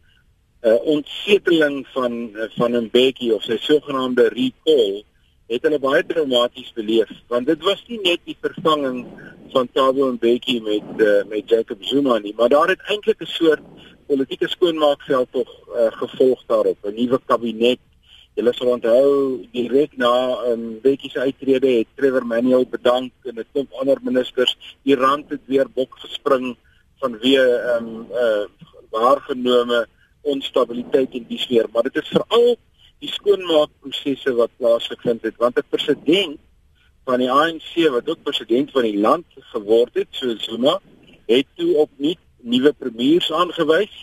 [0.63, 5.03] uh, ontseteling van van 'n bekkie of sy sogenaamde recall
[5.51, 9.05] het hulle baie dramaties beleef want dit was nie net die vervanging
[9.51, 13.65] van Thabo Mbeki met uh, met Jacob Zuma nie maar daar het eintlik 'n soort
[14.11, 16.77] politieke skoonmaakveld tog uh, gevolg daarop.
[16.83, 17.79] 'n nuwe kabinet.
[18.35, 19.07] Julle sal onthou
[19.51, 20.13] direk na
[20.49, 25.29] um, Mbeki se uittrede het Trevor Manuel bedank en 'n klomp ander ministers die rand
[25.29, 26.55] het weer bok gespring
[27.03, 28.45] vanweë ehm um, uh
[28.91, 29.87] waargenome
[30.21, 32.57] onstabiliteit in die sfeer maar dit is veral
[33.01, 36.39] die skoonmaakprosesse wat plaasgevind het want 'n president
[37.05, 40.79] van die ANC wat ook president van die land geword het so Zuma
[41.25, 43.95] het toe op nie nuwe premiers aangewys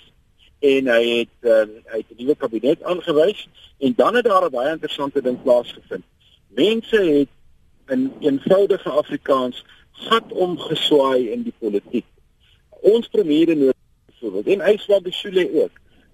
[0.59, 4.51] en hy het uh, hy het 'n nuwe kabinet aangewys en dan het daar 'n
[4.51, 6.05] baie interessante ding plaasgevind.
[6.49, 7.29] Mense het
[7.87, 12.07] in eenvoudige Afrikaans gat omgeswaai in die politiek.
[12.69, 13.73] Ons premier in
[14.07, 15.71] byvoorbeeld en Yswa Beshule ook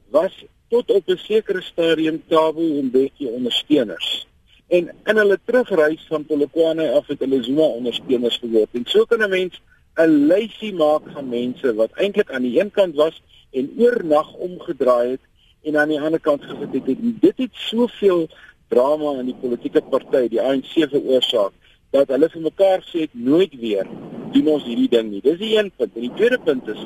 [0.09, 4.26] was tot op 'n sekere stadium Thabo Mbeki ondersteuners.
[4.68, 8.68] En in hulle terugreis van Polokwane af het hulle Zuma ondersteuners geword.
[8.72, 9.60] En so kan 'n mens
[9.94, 15.10] 'n lysie maak van mense wat eintlik aan die een kant was en oornag omgedraai
[15.10, 15.24] het
[15.62, 16.87] en aan die ander kant gesit het.
[16.87, 18.28] En dit het soveel
[18.68, 21.52] drama in die politieke party, die ANC veroorsaak
[21.90, 23.87] dat hulle vir mekaar sê nooit weer
[24.34, 25.20] doen ons hierdie ding nie.
[25.22, 25.94] Dis die een punt.
[25.94, 26.80] En die tweede punt is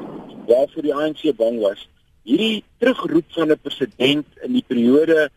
[0.49, 1.89] waarvoor die ANC bang was.
[2.29, 5.31] Hierdie terugroep van 'n president in die periode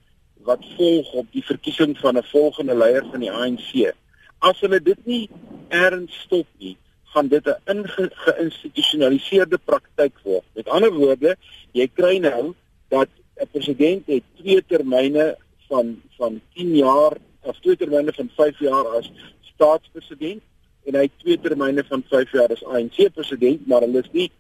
[0.44, 3.94] wat volg op die verkiesing van 'n volgende leier van die ANC.
[4.40, 5.30] As hulle dit nie
[5.70, 6.76] erns stop nie,
[7.14, 7.88] gaan dit 'n
[8.26, 10.44] geïnstitusionaliseerde praktyk word.
[10.54, 11.36] Met ander woorde,
[11.72, 12.54] jy kry nou
[12.90, 15.38] dat 'n president het twee termyne
[15.70, 19.12] van van 10 jaar of twee termyne van 5 jaar as
[19.54, 20.42] staatspresident
[20.86, 24.32] en hy het twee termyne van 5 jaar as ANC president, maar hulle is nie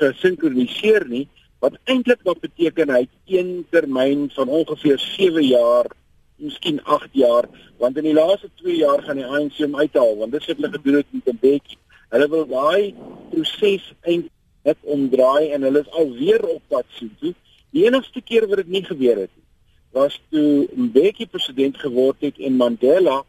[0.00, 1.28] gesinkroniseer nie
[1.64, 5.90] wat eintlik wat beteken hy het een termyn van ongeveer 7 jaar
[6.46, 7.48] miskien 8 jaar
[7.82, 10.72] want in die laaste 2 jaar gaan die ANC hom uithaal want dis wat hulle
[10.76, 11.80] gedoen het met 'n bietjie
[12.16, 12.94] hulle wil daai
[13.30, 17.34] proses eintlik omdraai en hulle is alweer op pad toe
[17.74, 19.34] die enigste keer wat dit nie gebeur het
[19.94, 23.22] was toe Mbeki president geword het en Mandela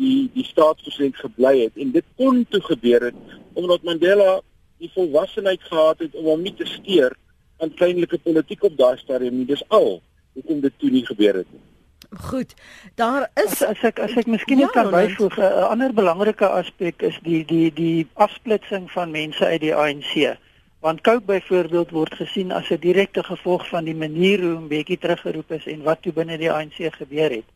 [0.00, 1.76] die die staatspresident gebly het.
[1.80, 4.40] En dit kon toe gebeur het omdat Mandela
[4.80, 7.16] die volwassenheid gehad het om hom nie te steur
[7.68, 9.46] kleinlike politiek op daai stadium nie.
[9.46, 11.60] Dis al hoekom dit toe nie gebeur het nie.
[12.10, 12.54] Goed.
[12.94, 16.48] Daar is as, as ek as ek miskien net ja, kan byvoeg, 'n ander belangrike
[16.48, 20.36] aspek is die die die afsplitsing van mense uit die ANC.
[20.80, 25.50] Want Coke byvoorbeeld word gesien as 'n direkte gevolg van die manier hoe bietjie teruggeroep
[25.52, 27.48] is en wat toe binne die ANC gebeur het.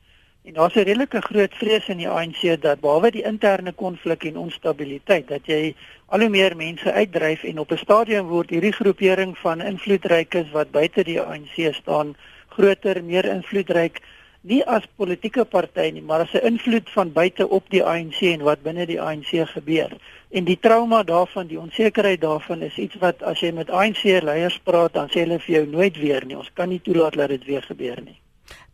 [0.45, 4.37] En daar's 'n redelike groot vrees in die ANC dat behalwe die interne konflik en
[4.37, 5.75] onstabiliteit dat jy
[6.07, 10.71] al hoe meer mense uitdryf en op 'n stadium word hierdie groepering van invloedrykes wat
[10.71, 12.17] buite die ANC staan
[12.49, 14.01] groter, meer invloedryk
[14.41, 18.43] nie as politieke party nie, maar as 'n invloed van buite op die ANC en
[18.43, 19.97] wat binne die ANC gebeur.
[20.31, 24.59] En die trauma daarvan, die onsekerheid daarvan is iets wat as jy met ANC leiers
[24.59, 26.37] praat, dan sê hulle vir jou nooit weer nie.
[26.37, 28.19] Ons kan nie toelaat dat dit weer gebeur nie.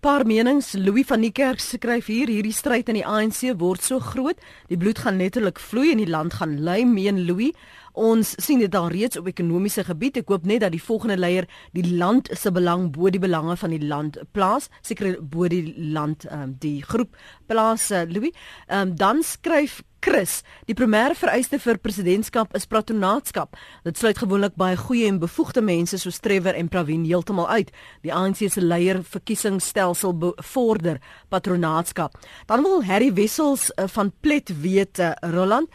[0.01, 4.01] Paar menings, Louis van die Kerk skryf hier, hierdie stryd in die ANC word so
[4.01, 4.39] groot,
[4.71, 7.53] die bloed gaan letterlik vloei en die land gaan ly, meen Louis.
[7.93, 10.23] Ons sien dit al reeds op ekonomiese gebied.
[10.23, 11.45] Ek hoop net dat die volgende leier
[11.77, 16.25] die land se belang bo die belange van die land plaas, seker bo die land
[16.33, 17.13] um, die groep
[17.53, 18.33] plaas uh, Louis.
[18.73, 23.57] Um, dan skryf Chris, die primêre vereiste vir presidentskap is patronaatskap.
[23.85, 27.69] Dit sluit gewoonlik baie goeie en bevoegde mense soos Trevor en Pravin heeltemal uit.
[28.01, 32.17] Die ANC se leier verkiesingsstelsel bevorder patronaatskap.
[32.49, 35.69] Dan wil Harry Wessels uh, van Plet weet uh, Roland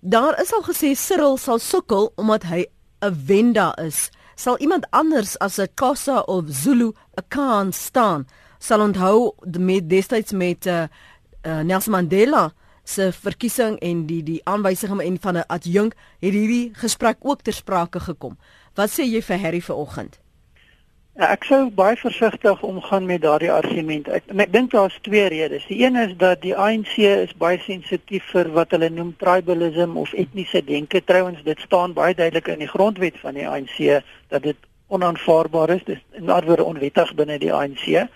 [0.00, 2.66] Daar is al gesê Cyril sal sukkel omdat hy
[3.02, 4.10] 'n Wenda is.
[4.36, 8.26] Sal iemand anders as 'n Xhosa of Zulu 'n kan staan?
[8.58, 10.82] Sal onthou met destyds met uh,
[11.42, 12.52] uh, Nelson Mandela
[12.88, 18.00] se verkiesing en die die aanwysing van 'n adjunk het hierdie gesprek ook ter sprake
[18.00, 18.38] gekom.
[18.74, 20.18] Wat sê jy vir Harry vanoggend?
[21.18, 24.08] Ja, ek sou baie versigtig omgaan met daardie argument.
[24.08, 25.64] Ek ek dink daar's twee redes.
[25.66, 30.12] Die een is dat die ANC is baie sensitief vir wat hulle noem tribalism of
[30.12, 31.02] etniese denke.
[31.04, 35.84] Trouwens, dit staan baie duidelik in die grondwet van die ANC dat dit onaanvaarbaar is.
[35.84, 38.06] Dit is in ander woorde onwettig binne die ANC.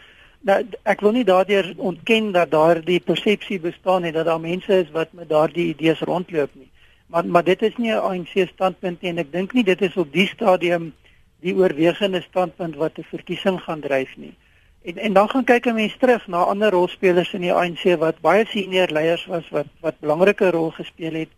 [0.42, 0.57] Nou
[0.90, 5.12] ek wil nie daardeur ontken dat daardie persepsie bestaan en dat daar mense is wat
[5.14, 6.70] met daardie idees rondloop nie.
[7.07, 9.96] Maar maar dit is nie 'n ANC standpunt nie en ek dink nie dit is
[9.96, 10.92] op die stadium
[11.40, 14.35] die oorwegende standpunt wat 'n verkiesing gaan dryf nie.
[14.83, 18.20] En en dan gaan kyk 'n mens terug na ander rolspelers in die ANC wat
[18.20, 21.28] baie senior leiers was wat wat belangrike rol gespeel het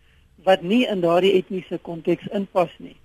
[0.44, 2.96] wat nie in daardie etniese konteks inpas nie.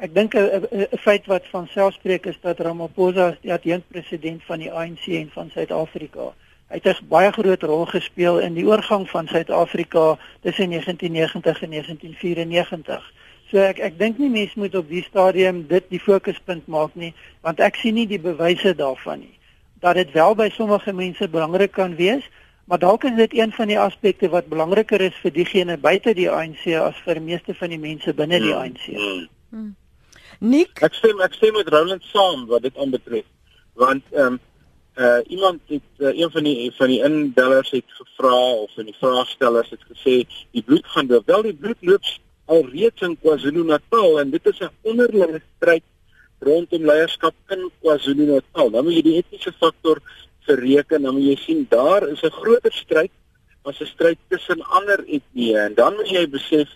[0.00, 4.72] Ek dink 'n feit wat van selfspreek is dat Ramaphosa as die adjunkpresident van die
[4.72, 6.32] ANC en van Suid-Afrika
[6.68, 11.70] Hy het 'n baie groot rol gespeel in die oorgang van Suid-Afrika tussen 1990 en
[11.70, 13.12] 1994.
[13.50, 17.14] So ek ek dink nie mense moet op die stadium dit die fokuspunt maak nie,
[17.40, 19.38] want ek sien nie die bewyse daarvan nie.
[19.80, 22.28] Dat dit wel by sommige mense belangrik kan wees,
[22.64, 26.30] maar dalk is dit een van die aspekte wat belangriker is vir diegene buite die
[26.30, 28.84] ANC as vir meeste van die mense binne die ANC.
[28.86, 29.28] Hmm.
[29.50, 29.76] Hmm.
[30.38, 33.26] Nik, ek stem ek stem met Roland saam wat dit aanbetref.
[33.74, 34.40] Want ehm um,
[34.98, 38.96] uh iemand het uh, een van die van die indellers het gevra of van die
[38.98, 40.14] vraagstellers het gesê
[40.50, 41.26] die bloed gaan loop.
[41.26, 42.06] Wel die bloed loop
[42.46, 45.84] alreeds in KwaZulu-Natal en dit is 'n onderlinge stryd
[46.38, 48.70] rondom leierskap in KwaZulu-Natal.
[48.70, 49.98] Dan moet jy die etiese faktor
[50.46, 53.10] bereken, dan moet jy sien daar is 'n groter stryd
[53.62, 56.68] as 'n stryd tussen ander etnieë en dan moet jy besef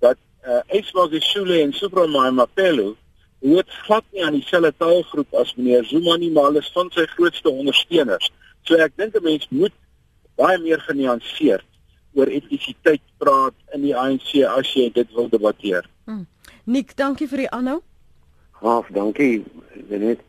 [0.00, 2.96] dat uh, Ismagashule en Subrama Mapelo
[3.44, 7.04] behoort glad nie aan dieselfde taalgroep as meneer Zuma nie, maar hulle is van sy
[7.12, 8.30] grootste ondersteuners.
[8.64, 9.74] So ek dink 'n mens moet
[10.40, 11.66] baie meer genuanceerd
[12.14, 15.84] oor etnisiteit praat in die ANC as jy dit wil debatteer.
[16.06, 16.26] Hmm.
[16.64, 17.82] Nik, dankie vir die aanhou.
[18.52, 19.44] Graaf, dankie.
[19.88, 20.20] Net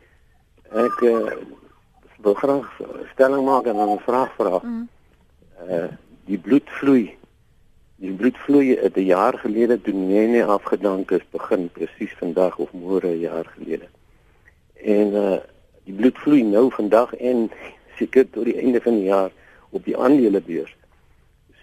[0.74, 1.32] ek uh,
[2.26, 2.66] wil graag
[3.14, 4.60] stelling maak en dan 'n vraag vra.
[4.62, 4.88] Mm.
[5.68, 5.88] Uh
[6.26, 7.16] die bloed vloei.
[7.96, 13.08] Die bloed vloei 'n jaar gelede toe Nene afgedank is, begin presies vandag of môre
[13.08, 13.88] 'n jaar gelede.
[14.74, 15.38] En uh
[15.84, 17.50] die bloed vloei nou vandag en
[17.98, 19.30] seker tot die einde van die jaar
[19.70, 20.76] op die aandelebeurs.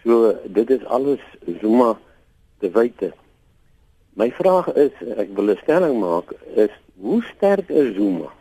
[0.04, 1.19] So dit is alles
[1.62, 2.00] Zuma
[2.60, 3.13] te wyte.
[4.13, 8.32] My vraag is, ek wil 'n stelling maak, is hoe sterk is Zuma?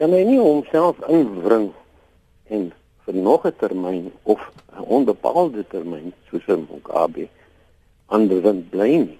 [0.00, 1.66] kan hy nie homself inbring
[2.48, 2.70] en
[3.04, 4.40] vir nog 'n termyn of
[4.76, 7.28] 'n onbepaalde termyn soos in Mugabe
[8.06, 9.18] aanbewind bly nie.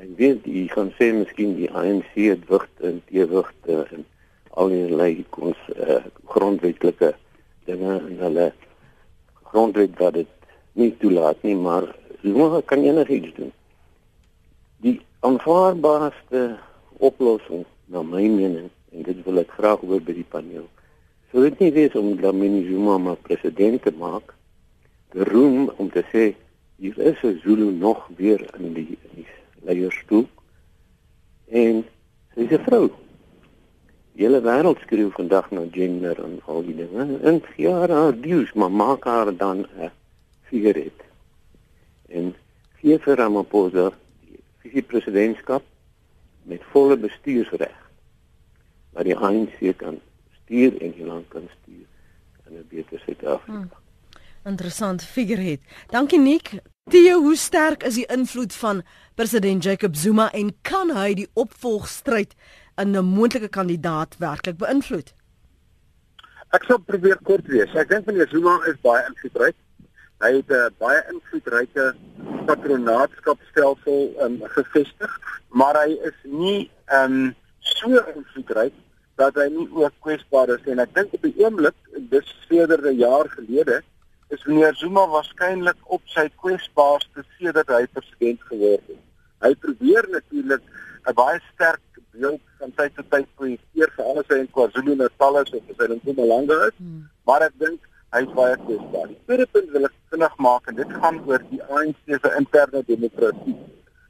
[0.00, 4.06] Ek weet jy gaan sê miskien die ANC het wigt en teewigte en
[4.50, 6.00] al die lei kons uh,
[6.32, 7.14] grondwetlike
[7.68, 8.46] dinge en hulle
[9.50, 10.32] grondwet wat dit
[10.78, 11.90] nie toelaat nie, maar
[12.22, 13.52] Zuma kan enigiets doen.
[14.84, 16.58] Die aanvaarbaarste
[16.98, 20.68] oplossing na my mening en dit wil ek graag hoor by die paneel.
[21.30, 24.32] Sou dit nie wees om Dlamini Zuma maar president te maak?
[25.14, 26.24] Die roem om te sê
[26.82, 29.26] hier is 'n Zulu nog weer in die, die
[29.62, 30.26] leierstoel
[31.46, 31.84] en
[32.34, 32.90] sy is 'n vrou.
[34.14, 37.18] Die hele wêreld skreeu vandag na gender en al die dinge.
[37.22, 39.90] En ja, haar dius, maar maak haar dan 'n
[40.42, 40.98] figuret.
[42.08, 42.34] En
[42.80, 43.92] gee vir Ramaphosa
[44.62, 45.62] die presidentskap
[46.42, 47.78] met volle bestuursreg
[48.92, 50.00] dat die ANC kan
[50.50, 51.86] stuur en die land kan stuur
[52.46, 53.52] in 'n beter Suid-Afrika.
[53.52, 53.70] Hmm.
[54.44, 55.60] Interessant figurehead.
[55.88, 56.60] Dankie Nick.
[56.90, 58.82] Theo, hoe sterk is die invloed van
[59.14, 62.34] president Jacob Zuma en kan hy die opvolgstryd
[62.76, 65.14] in 'n moontlike kandidaat werklik beïnvloed?
[66.50, 67.74] Ek sal probeer kort wees.
[67.74, 69.56] Ek dink meneer Zuma is baie invloedryk.
[70.18, 71.94] Hy het 'n baie invloedryke
[72.46, 78.74] patronaatskapstelsel um, gevestig, maar hy is nie ehm um, so invloedryk
[79.20, 81.76] dat hy nie ook kwesbaar is en ek dink op die oomblik
[82.12, 83.82] dis sedert 'n jaar gelede
[84.34, 89.02] is meneer Zuma waarskynlik op sy kwesbaarste sedert hy president geword het.
[89.44, 90.62] Hy probeer natuurlik
[91.06, 91.80] 'n baie sterk
[92.12, 96.00] beeld van tyd tot tyd projekteer vir alles hy in KwaZulu-Natal is of sy in
[96.00, 97.02] Mpumalanga is, hmm.
[97.28, 99.10] maar ek dink hy is baie kwesbaar.
[99.10, 102.82] Die tweede punt wil ek vinnig maak en dit gaan oor die ANC se interne
[102.88, 103.56] demokrasie.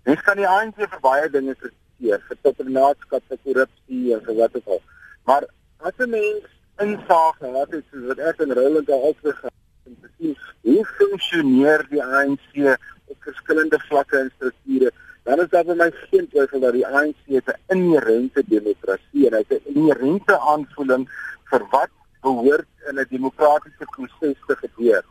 [0.08, 4.56] Mens kan die ANC vir baie dinge kritiseer, vir patronaatskap, vir korrupsie en vir wat
[4.56, 4.82] ook al.
[5.24, 5.44] Maar
[5.76, 6.44] as 'n mens
[6.78, 11.86] insaag en wat is wat ek en Roland al uitgegaan en te sien hoe funksioneer
[11.90, 16.72] die ANC op verskillende vlakke en strukture, dan is daar vir my geen twyfel dat
[16.72, 21.08] die ANC 'n inherente demokrasie en hy het 'n inherente aanvoeling
[21.50, 25.04] vir wat behoort in 'n demokratiese proses te gebeur.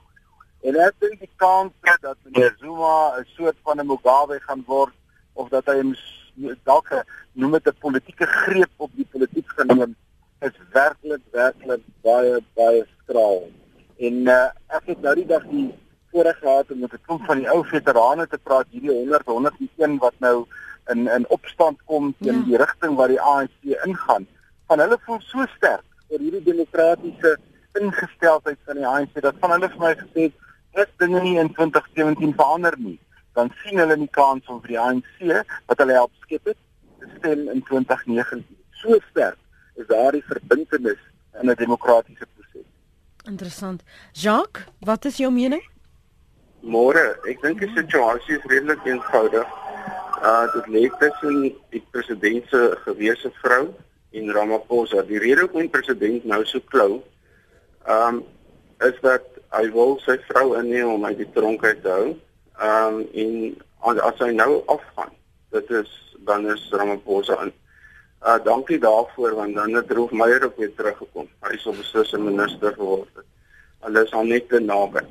[0.62, 4.94] En ek dink die kans dat meneer Zuma 'n soort van 'n Mugabe gaan word
[5.34, 5.78] of dat hy
[6.64, 6.90] dalk
[7.34, 9.96] noem dit 'n politieke greep op die politiek geneem
[10.40, 13.50] is werklik werklik baie baie skraal.
[13.98, 15.68] En uh, ek het nou die dag die
[16.12, 19.98] voorreg gehad om met 'n klomp van die ou veterane te praat hierdie 100 101
[19.98, 20.46] wat nou
[20.88, 22.46] in in opstand kom teen ja.
[22.46, 24.28] die rigting waar die ANC ingaan.
[24.68, 27.38] Van hulle voel so sterk oor hierdie demokratiese
[27.80, 31.54] ingesteldheid van die ANC dat van hulle vir my gesê het as dinge nie in
[31.54, 33.00] 2017 verander nie
[33.40, 35.12] dan sien hulle nie kans om vir die ANC
[35.70, 36.60] wat hulle help skep het
[37.00, 38.44] te stem in 2019.
[38.82, 39.40] So sterk
[39.80, 41.02] is daardie verbintenis
[41.42, 42.68] in 'n demokratiese proses.
[43.26, 43.84] Interessant.
[44.12, 45.64] Jacques, wat is jou mening?
[46.62, 49.48] Môre, ek dink die situasie is redelik eenvoudig.
[50.22, 53.74] Uh dit lê tussen die president se gewese vrou
[54.12, 55.02] en Ramaphosa.
[55.02, 57.04] Die rede hoekom die president nou so klou,
[57.88, 58.24] um
[58.80, 59.24] is dat
[59.56, 62.18] hy wil sy vrou inneem om uit die tronk uit te hou.
[62.60, 65.14] Ehm um, en as hy nou afgaan,
[65.56, 65.92] dit is
[66.28, 67.54] dan is Ramaphosa in.
[68.22, 71.30] Uh dankie daarvoor want dan het Roof Meyer ook weer teruggekom.
[71.48, 73.24] Hy sou beslis 'n minister geword.
[73.80, 75.06] Hulle is al net te naby.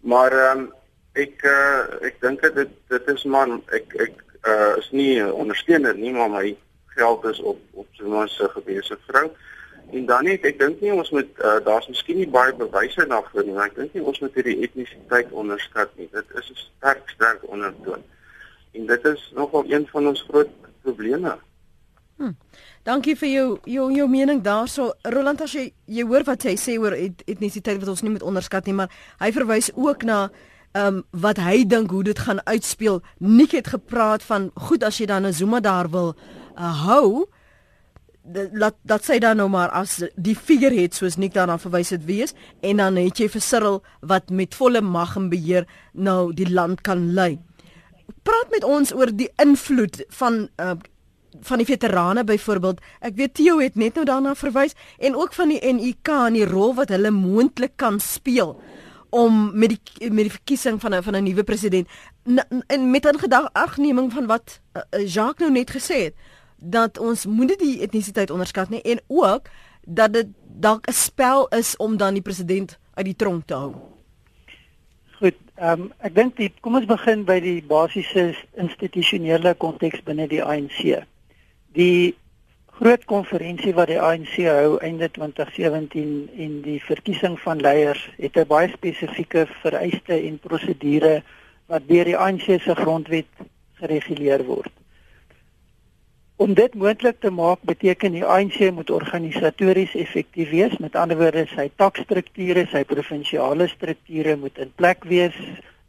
[0.00, 0.72] Maar ehm um,
[1.12, 5.94] ek uh ek dink dit dit is man ek ek uh is nie 'n ondersteuner
[5.94, 6.56] nie, maar my
[6.86, 9.30] geld is op op Zuma se gewese vrou.
[9.90, 13.44] En dan net ek dink nie ons moet uh, daar's miskien nie baie bewyse daarvoor
[13.46, 16.08] nie, maar ek dink nie ons moet hierdie etnisiteit onderskat nie.
[16.12, 18.02] Dit is 'n sterk sterk ondertoon.
[18.72, 20.50] En dit is nogal een van ons groot
[20.82, 21.38] probleme.
[22.18, 22.34] Hm.
[22.82, 24.92] Dankie vir jou jou jou mening daarso.
[25.02, 28.22] Roland as jy jy hoor wat hy sê oor et, etnisiteit wat ons nie moet
[28.22, 30.30] onderskat nie, maar hy verwys ook na
[30.72, 33.00] um, wat hy dink hoe dit gaan uitspeel.
[33.18, 36.14] Nik het gepraat van goed as jy dan 'n Zuma daar wil
[36.58, 37.28] uh, hou
[38.32, 42.34] dat dat sê dan nou maar as die figurehead soos Nik daarna verwys het wees
[42.60, 46.80] en dan het jy vir Cyril wat met volle mag en beheer nou die land
[46.80, 47.38] kan lei.
[48.22, 50.76] Praat met ons oor die invloed van uh,
[51.40, 52.80] van die veterane byvoorbeeld.
[53.04, 56.48] Ek weet Theo het net nou daarna verwys en ook van die NUK en die
[56.48, 58.56] rol wat hulle moontlik kan speel
[59.10, 61.88] om met die met die verkiesing van 'n van 'n nuwe president
[62.66, 66.14] en met 'n gedagneming van wat uh, Jacques nou net gesê het
[66.58, 69.50] dat ons moet die etnisiteit onderskat nie en ook
[69.86, 73.74] dat dit dalk 'n spel is om dan die president uit die tronk te hou.
[75.18, 80.28] Goed, ehm um, ek dink die kom ons begin by die basiese institusionele konteks binne
[80.28, 81.02] die ANC.
[81.72, 82.16] Die
[82.78, 88.46] groot konferensie wat die ANC hou einde 2017 en die verkiesing van leiers het 'n
[88.46, 91.22] baie spesifieke vereiste en prosedure
[91.66, 93.26] wat deur die ANC se grondwet
[93.80, 94.70] gereguleer word.
[96.38, 100.76] Om dit moontlik te maak, beteken die ANC moet organisatories effektief wees.
[100.78, 105.34] Met ander woorde, sy takstrukture, sy provinsiale strukture moet in plek wees,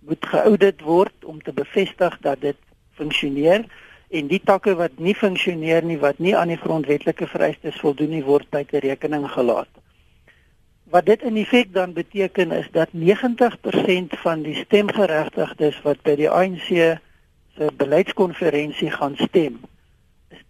[0.10, 2.58] moet geaudit word om te bevestig dat dit
[2.98, 3.68] funksioneer
[4.10, 8.26] en die takke wat nie funksioneer nie wat nie aan die grondwetlike vereistes voldoen nie
[8.26, 9.70] word buite rekening gelaat.
[10.90, 16.30] Wat dit in feite dan beteken is dat 90% van die stemgeregtigdes wat by die
[16.30, 16.72] ANC
[17.54, 19.62] se beleidskonferensie gaan stem,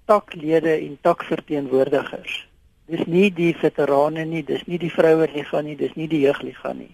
[0.05, 2.45] taklede en takverteenwoordigers.
[2.89, 6.73] Dis nie die veterane nie, dis nie die vroue liga nie, dis nie die jeugliga
[6.73, 6.91] nie.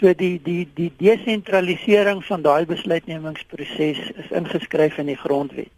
[0.00, 5.72] So die die die desentralisering van daai besluitnemingsproses is ingeskryf in die grondwet.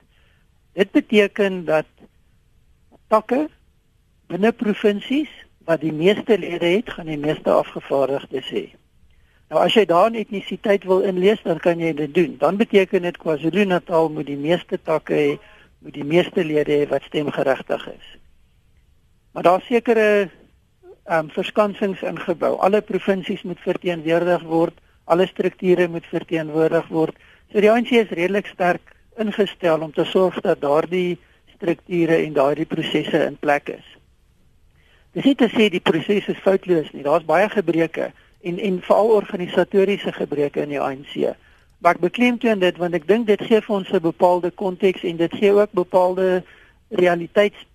[0.75, 1.87] Dit beteken dat
[3.09, 3.47] takke
[4.29, 5.31] binne provinsies
[5.69, 8.64] wat die meeste lede het, gaan die meeste afgevaardigdes hê.
[9.49, 12.35] Nou as jy daar etnisiteit wil inlees, dan kan jy dit doen.
[12.41, 15.31] Dan beteken dit KwaZulu-Natal moet die meeste takke hê,
[15.79, 18.11] moet die meeste lede hê wat stemgeregtig is.
[19.33, 20.29] Maar daar sekerre
[21.11, 22.57] um, verskansings ingebou.
[22.59, 27.16] Alle provinsies moet verteenwoordig word, alle strukture moet verteenwoordig word.
[27.53, 31.18] So die ANC is redelik sterk ingestel om te sorg dat daardie
[31.55, 33.87] strukture en daardie prosesse in plek is.
[35.16, 37.03] Dis nie te sê die proses is foutloos nie.
[37.07, 38.12] Daar's baie gebreke
[38.47, 41.14] en en veral organisatoriese gebreke in die ANC.
[41.79, 45.16] Maar ek beklemtoon dit want ek dink dit gee vir ons 'n bepaalde konteks en
[45.16, 46.43] dit gee ook bepaalde
[46.89, 47.66] realiteits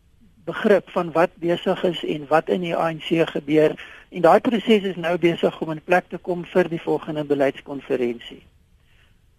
[0.43, 3.76] begrip van wat besig is en wat in die ANC gebeur
[4.10, 8.43] en daai proses is nou besig om in plek te kom vir die volgende beleidskonferensie.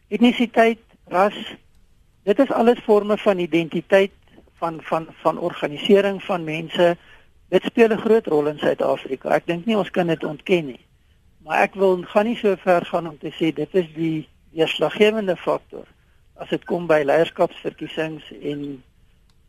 [0.08, 0.80] Etnisiteit,
[1.12, 1.36] ras,
[2.22, 4.12] dit is alles forme van identiteit
[4.58, 6.96] van van van organisering van mense.
[7.48, 9.28] Dit speel 'n groot rol in Suid-Afrika.
[9.28, 10.80] Ek dink nie ons kan dit ontken nie.
[11.44, 15.36] Maar ek wil gaan nie so ver gaan om te sê dit is die deurslaggewende
[15.36, 15.86] faktor
[16.34, 18.82] as dit kom by leierskapsverkiesings en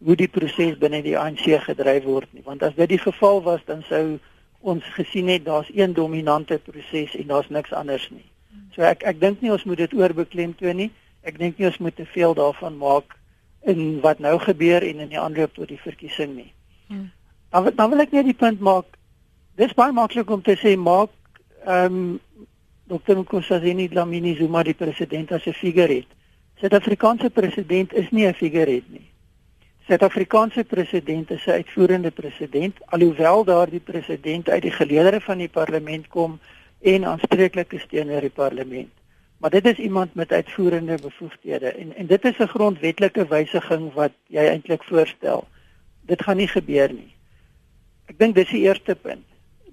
[0.05, 3.63] hoe die proses binne die ANC gedryf word nie want as dit die geval was
[3.69, 4.17] dan sou
[4.65, 8.25] ons gesien het daar's een dominante proses en daar's niks anders nie.
[8.73, 10.91] So ek ek dink nie ons moet dit oorbeklemtoon nie.
[11.21, 13.13] Ek dink nie ons moet te veel daarvan maak
[13.69, 16.51] in wat nou gebeur en in die aanloop tot die verkiesing nie.
[16.89, 17.11] Hmm.
[17.53, 18.89] Dan dan wil ek net die punt maak.
[19.61, 21.13] Dis baie maklik om te sê maak
[21.65, 22.13] ehm um,
[22.87, 23.17] Dr.
[23.17, 26.05] Nkosazeni Dlamini Zuma die president as 'n figurehead.
[26.61, 29.09] Suid-Afrikaanse president is nie 'n figurehead nie.
[29.87, 36.07] Suid-Afrikaanse president is 'n uitvoerende president alhoewel daardie president uit die geleedere van die parlement
[36.07, 36.39] kom
[36.81, 38.93] en aanspreeklik is teenoor die parlement.
[39.37, 44.13] Maar dit is iemand met uitvoerende bevoegdhede en en dit is 'n grondwetlike wysiging wat
[44.27, 45.47] jy eintlik voorstel.
[46.01, 47.13] Dit gaan nie gebeur nie.
[48.05, 49.25] Ek dink dis die eerste punt.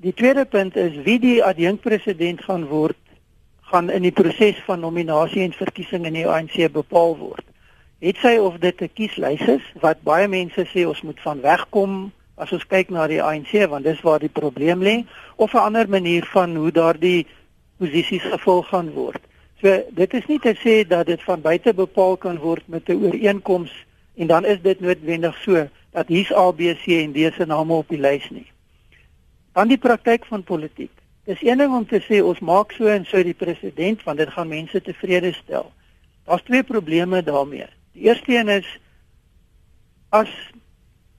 [0.03, 2.97] Die tweede punt is wie die adjunkpresident gaan word
[3.73, 7.47] gaan in die proses van nominasie en verkiesing in die ANC bepaal word
[8.03, 12.13] het sy of dit 'n kieslys is wat baie mense sê ons moet van wegkom
[12.35, 15.05] as ons kyk na die ANC want dis waar die probleem lê
[15.37, 17.27] of 'n ander manier van hoe daardie
[17.79, 19.23] posisies gevul gaan word.
[19.61, 23.05] So dit is nie te sê dat dit van buite bepaal kan word met 'n
[23.05, 23.73] ooreenkoms
[24.17, 27.73] en dan is dit noodwendig so dat hier's A B C en D se name
[27.73, 28.47] op die lys nie.
[29.53, 31.02] Dan die praktyk van politiek.
[31.25, 34.31] Dis een ding om te sê ons maak so en so die president want dit
[34.35, 35.71] gaan mense tevrede stel.
[36.27, 37.69] Daar's twee probleme daarmee.
[37.93, 38.79] Die eerste een is
[40.11, 40.31] as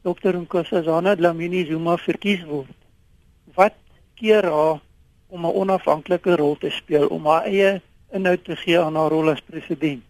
[0.04, 0.36] Dr.
[0.36, 2.76] Nkosazana Dlamini Zuma verkies word,
[3.56, 3.78] wat
[4.20, 4.82] keer haar
[5.28, 7.82] om 'n onafhanklike rol te speel om haar eie
[8.12, 10.04] inhoud te gee aan haar rol as president?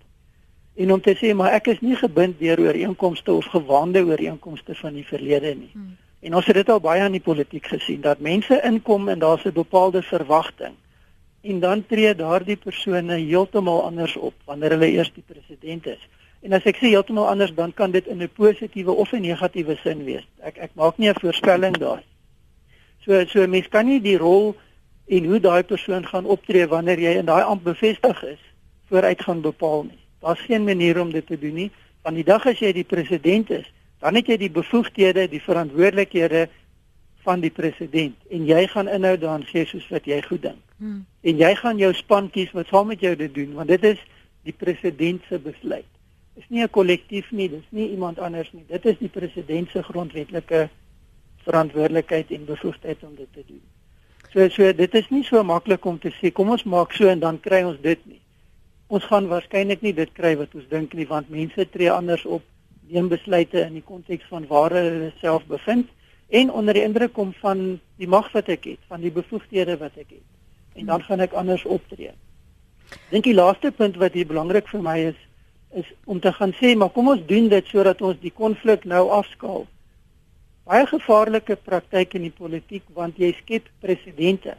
[0.75, 4.93] En om te sê maar ek is nie gebind deur ooreenkomste of gewaande ooreenkomste van
[4.93, 5.69] die verlede nie.
[5.73, 5.97] Hmm.
[6.23, 9.43] En ons het dit al baie aan die politiek gesien dat mense inkom en daar's
[9.45, 10.75] 'n bepaalde verwagting
[11.41, 16.07] en dan tree daardie persone heeltemal anders op wanneer hulle eers die president is.
[16.41, 19.75] En as ek sê heeltemal anders, dan kan dit in 'n positiewe of 'n negatiewe
[19.75, 20.27] sin wees.
[20.39, 22.03] Ek ek maak nie 'n voorspelling daar.
[23.05, 24.55] So so mens kan nie die rol
[25.07, 28.39] en hoe daai persoon gaan optree wanneer jy in daai amp bevestig is
[28.89, 29.99] vooruit gaan bepaal nie.
[30.19, 31.71] Daar's geen manier om dit te doen nie.
[32.01, 33.71] Van die dag as jy die president is,
[34.03, 36.47] dan het jy die bevoegdhede, die verantwoordelikhede
[37.23, 40.59] van die president en jy gaan inhou daan gee soos wat jy goed dink.
[40.81, 41.05] Hmm.
[41.23, 44.01] En jy gaan jou span kies wat saam met jou dit doen want dit is
[44.43, 45.87] die president se besluit.
[46.35, 48.65] Is nie 'n kollektief nie, dit is nie iemand anders nie.
[48.67, 50.69] Dit is die president se grondwetlike
[51.45, 53.61] verantwoordelikheid en bevoegdheid om dit te doen.
[54.33, 57.19] So so dit is nie so maklik om te sê kom ons maak so en
[57.19, 58.21] dan kry ons dit nie.
[58.87, 62.43] Ons gaan waarskynlik nie dit kry wat ons dink nie want mense tree anders op,
[62.87, 65.89] neem besluite in die konteks van waar hulle self bevind
[66.29, 69.97] en onder die indruk kom van die mag wat ek het, van die bevoegdhede wat
[70.01, 70.27] ek het.
[70.73, 72.11] En dan gaan ek anders optree.
[73.11, 75.19] Dink die laaste punt wat hier belangrik vir my is
[75.73, 79.07] is om te gaan sê maar kom ons doen dit sodat ons die konflik nou
[79.09, 79.65] afskaal.
[80.69, 84.53] Baie gevaarlike praktyk in die politiek want jy skep presidente.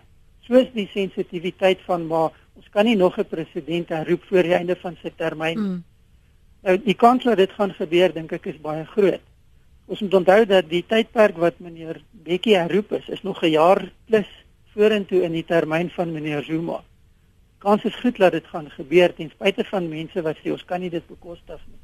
[0.49, 4.77] Soos die sensitiwiteit van maar ons kan nie nog 'n president herroep voor die einde
[4.77, 5.59] van sy termyn.
[5.59, 5.85] Mm.
[6.65, 9.21] Nou die kans dat dit gaan gebeur dink ek is baie groot.
[9.85, 13.81] Ons moet onthou dat die tydperk wat meneer Bekkie herroep is, is nog 'n jaar
[14.09, 14.31] plus
[14.73, 16.81] vorentoe in die termyn van meneer Zuma.
[17.59, 20.81] Kans is goed dat dit gaan gebeur ten spyte van mense wat sê ons kan
[20.81, 21.81] nie dit bekostig nie.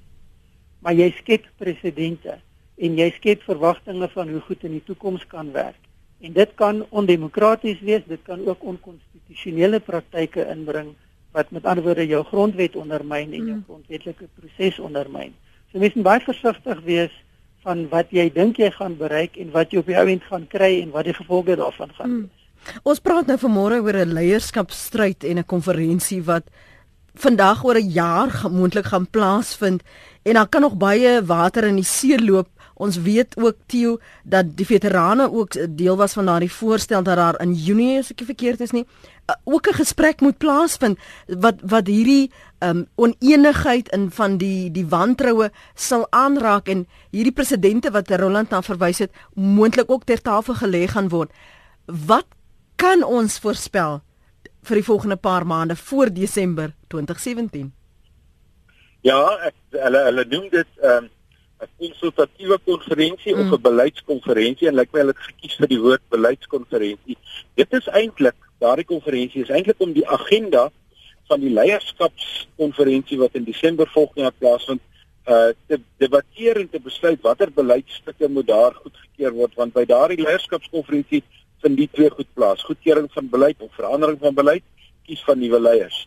[0.81, 2.41] Maar jy skep presidente
[2.76, 5.81] en jy skep verwagtinge van hoe goed in die toekoms kan werk.
[6.20, 10.95] En dit kan ondemokraties wees, dit kan ook onkonstitusionele praktyke inbring
[11.33, 13.64] wat met ander woorde jou grondwet ondermyn en jou mm.
[13.68, 15.35] grondwetlike proses ondermyn.
[15.72, 17.14] So mens moet baie versigtig wees
[17.62, 20.81] van wat jy dink jy gaan bereik en wat jy op die ouend gaan kry
[20.81, 22.20] en wat die gevolge daarvan gaan hmm.
[22.24, 22.31] wees.
[22.31, 22.81] Hmm.
[22.89, 26.45] Ons praat nou vanmôre oor 'n leierskapstryd en 'n konferensie wat
[27.14, 29.83] vandag oor 'n jaar moontlik gaan plaasvind
[30.22, 32.49] en daar kan nog baie water in die see loop.
[32.74, 37.41] Ons weet ook Theo dat die veterane ook deel was van daardie voorstel dat daar
[37.41, 38.87] in Junie as ek verkeerd is nie
[39.45, 45.51] ook 'n gesprek moet plaasvind wat wat hierdie um oneenigheid in van die die wantroue
[45.74, 50.87] sal aanraak en hierdie presidente wat Roland na verwys het moontlik ook ter tafel gelê
[50.89, 51.31] gaan word.
[51.87, 52.26] Wat
[52.76, 54.01] kan ons voorspel
[54.62, 57.72] vir die volgende paar maande voor Desember 2017?
[59.01, 61.09] Ja, ek hulle hulle noem dit um
[61.61, 63.41] 'n konsultatiewe konferensie mm.
[63.41, 67.16] of 'n beleidskonferensie en lyk my hulle het gekies vir die woord beleidskonferensie.
[67.55, 70.69] Dit is eintlik daardie konferensie is eintlik om die agenda
[71.31, 74.83] van die leierskapskonferensie wat in Desember volgende jaar plaasvind
[75.31, 80.23] uh te debatteer en te besluit watter beleidsstukke moet daar goedgekeur word want by daardie
[80.23, 81.23] leierskapskonferensie
[81.61, 82.65] vind die twee goed plaas.
[82.65, 84.65] Goedkeuring van beleid of verandering van beleid
[85.07, 86.07] kies van nuwe leiers.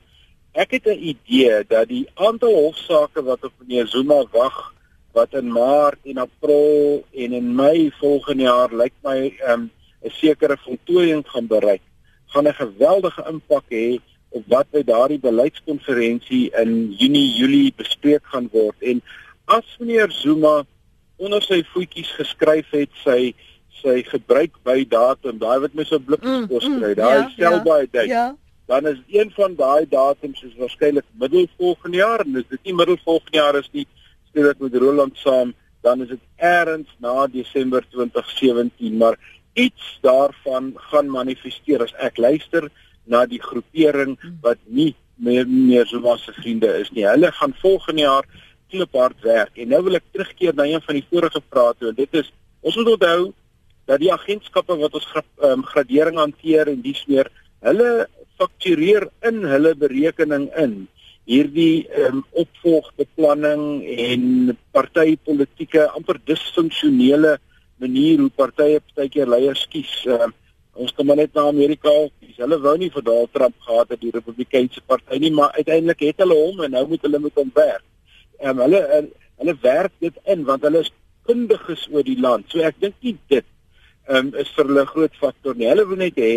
[0.53, 4.73] Ek het 'n idee dat die aantal hofsaake wat op meneer Zuma wag
[5.13, 10.57] wat in maart en april en in mei volgende jaar lyk my um, 'n sekere
[10.57, 11.81] voltooiing gaan bereik
[12.33, 18.49] gaan 'n geweldige impak hê op wat by daardie beleidskonferensie in Junie Julie bespreek gaan
[18.51, 19.01] word en
[19.45, 20.63] as meneer Zuma
[21.17, 23.33] onder sy voetjies geskryf het sy
[23.81, 27.57] sy gebruik by datum daai wat my so blikskos mm, kry mm, daai ja, stel
[27.57, 28.25] ja, baie tyd ja.
[28.71, 32.77] dan is een van daai datums is waarskynlik middel volgende jaar en as dit nie
[32.79, 33.85] middel volgende jaar is nie
[34.31, 35.53] speel ek met Roland saam
[35.83, 39.19] dan is dit eers na Desember 2017 maar
[39.53, 42.69] iets daarvan gaan manifesteer as ek luister
[43.05, 47.05] na die groepering wat nie meer meer so was se vriende is nie.
[47.05, 48.25] Hulle gaan volgende jaar
[48.69, 49.57] kliphard werk.
[49.57, 51.93] En nou wil ek terugkeer na een van die vorige vrae toe.
[51.93, 52.31] Dit is
[52.61, 53.33] ons moet onthou
[53.85, 55.07] dat die agentskappe wat ons
[55.43, 57.29] um, gradering hanteer en dis meer,
[57.67, 58.07] hulle
[58.39, 60.75] faktureer in hulle berekening in
[61.29, 67.37] hierdie um, opvolgbeplanning en partytetiese amper disfunksionele
[67.83, 69.93] manier hoe partye partykeer leiers kies.
[70.09, 70.29] Uh,
[70.73, 71.91] ons kom maar net na Amerika.
[72.23, 76.05] Dis hulle wou nie vir Donald Trump gehad het die Republikeinse party nie, maar uiteindelik
[76.07, 77.85] het hulle hom en nou moet hulle met hom werk.
[78.41, 79.03] Um, hulle uh,
[79.43, 80.91] hulle werk dit in want hulle is
[81.27, 82.49] kundiges oor die land.
[82.51, 83.45] So ek dink nie dit
[84.07, 85.69] um, is vir hulle 'n groot faktor nie.
[85.71, 86.33] Hulle wil net hê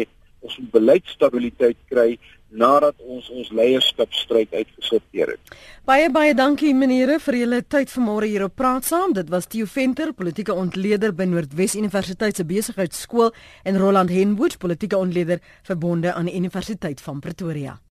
[0.46, 2.18] ons moet beleidsstabiliteit kry
[2.48, 5.56] nadat ons ons leierskapstryd uitgesorteer het.
[5.86, 9.14] Baie baie dankie menere vir julle tyd vanmôre hier op Praat Saam.
[9.14, 13.32] Dit was Theo Venter, politieke ontleder by Noordwes Universiteit se Besigheidsskool
[13.64, 17.78] en Roland Henwood, politieke ontleder verbonde aan die Universiteit van Pretoria.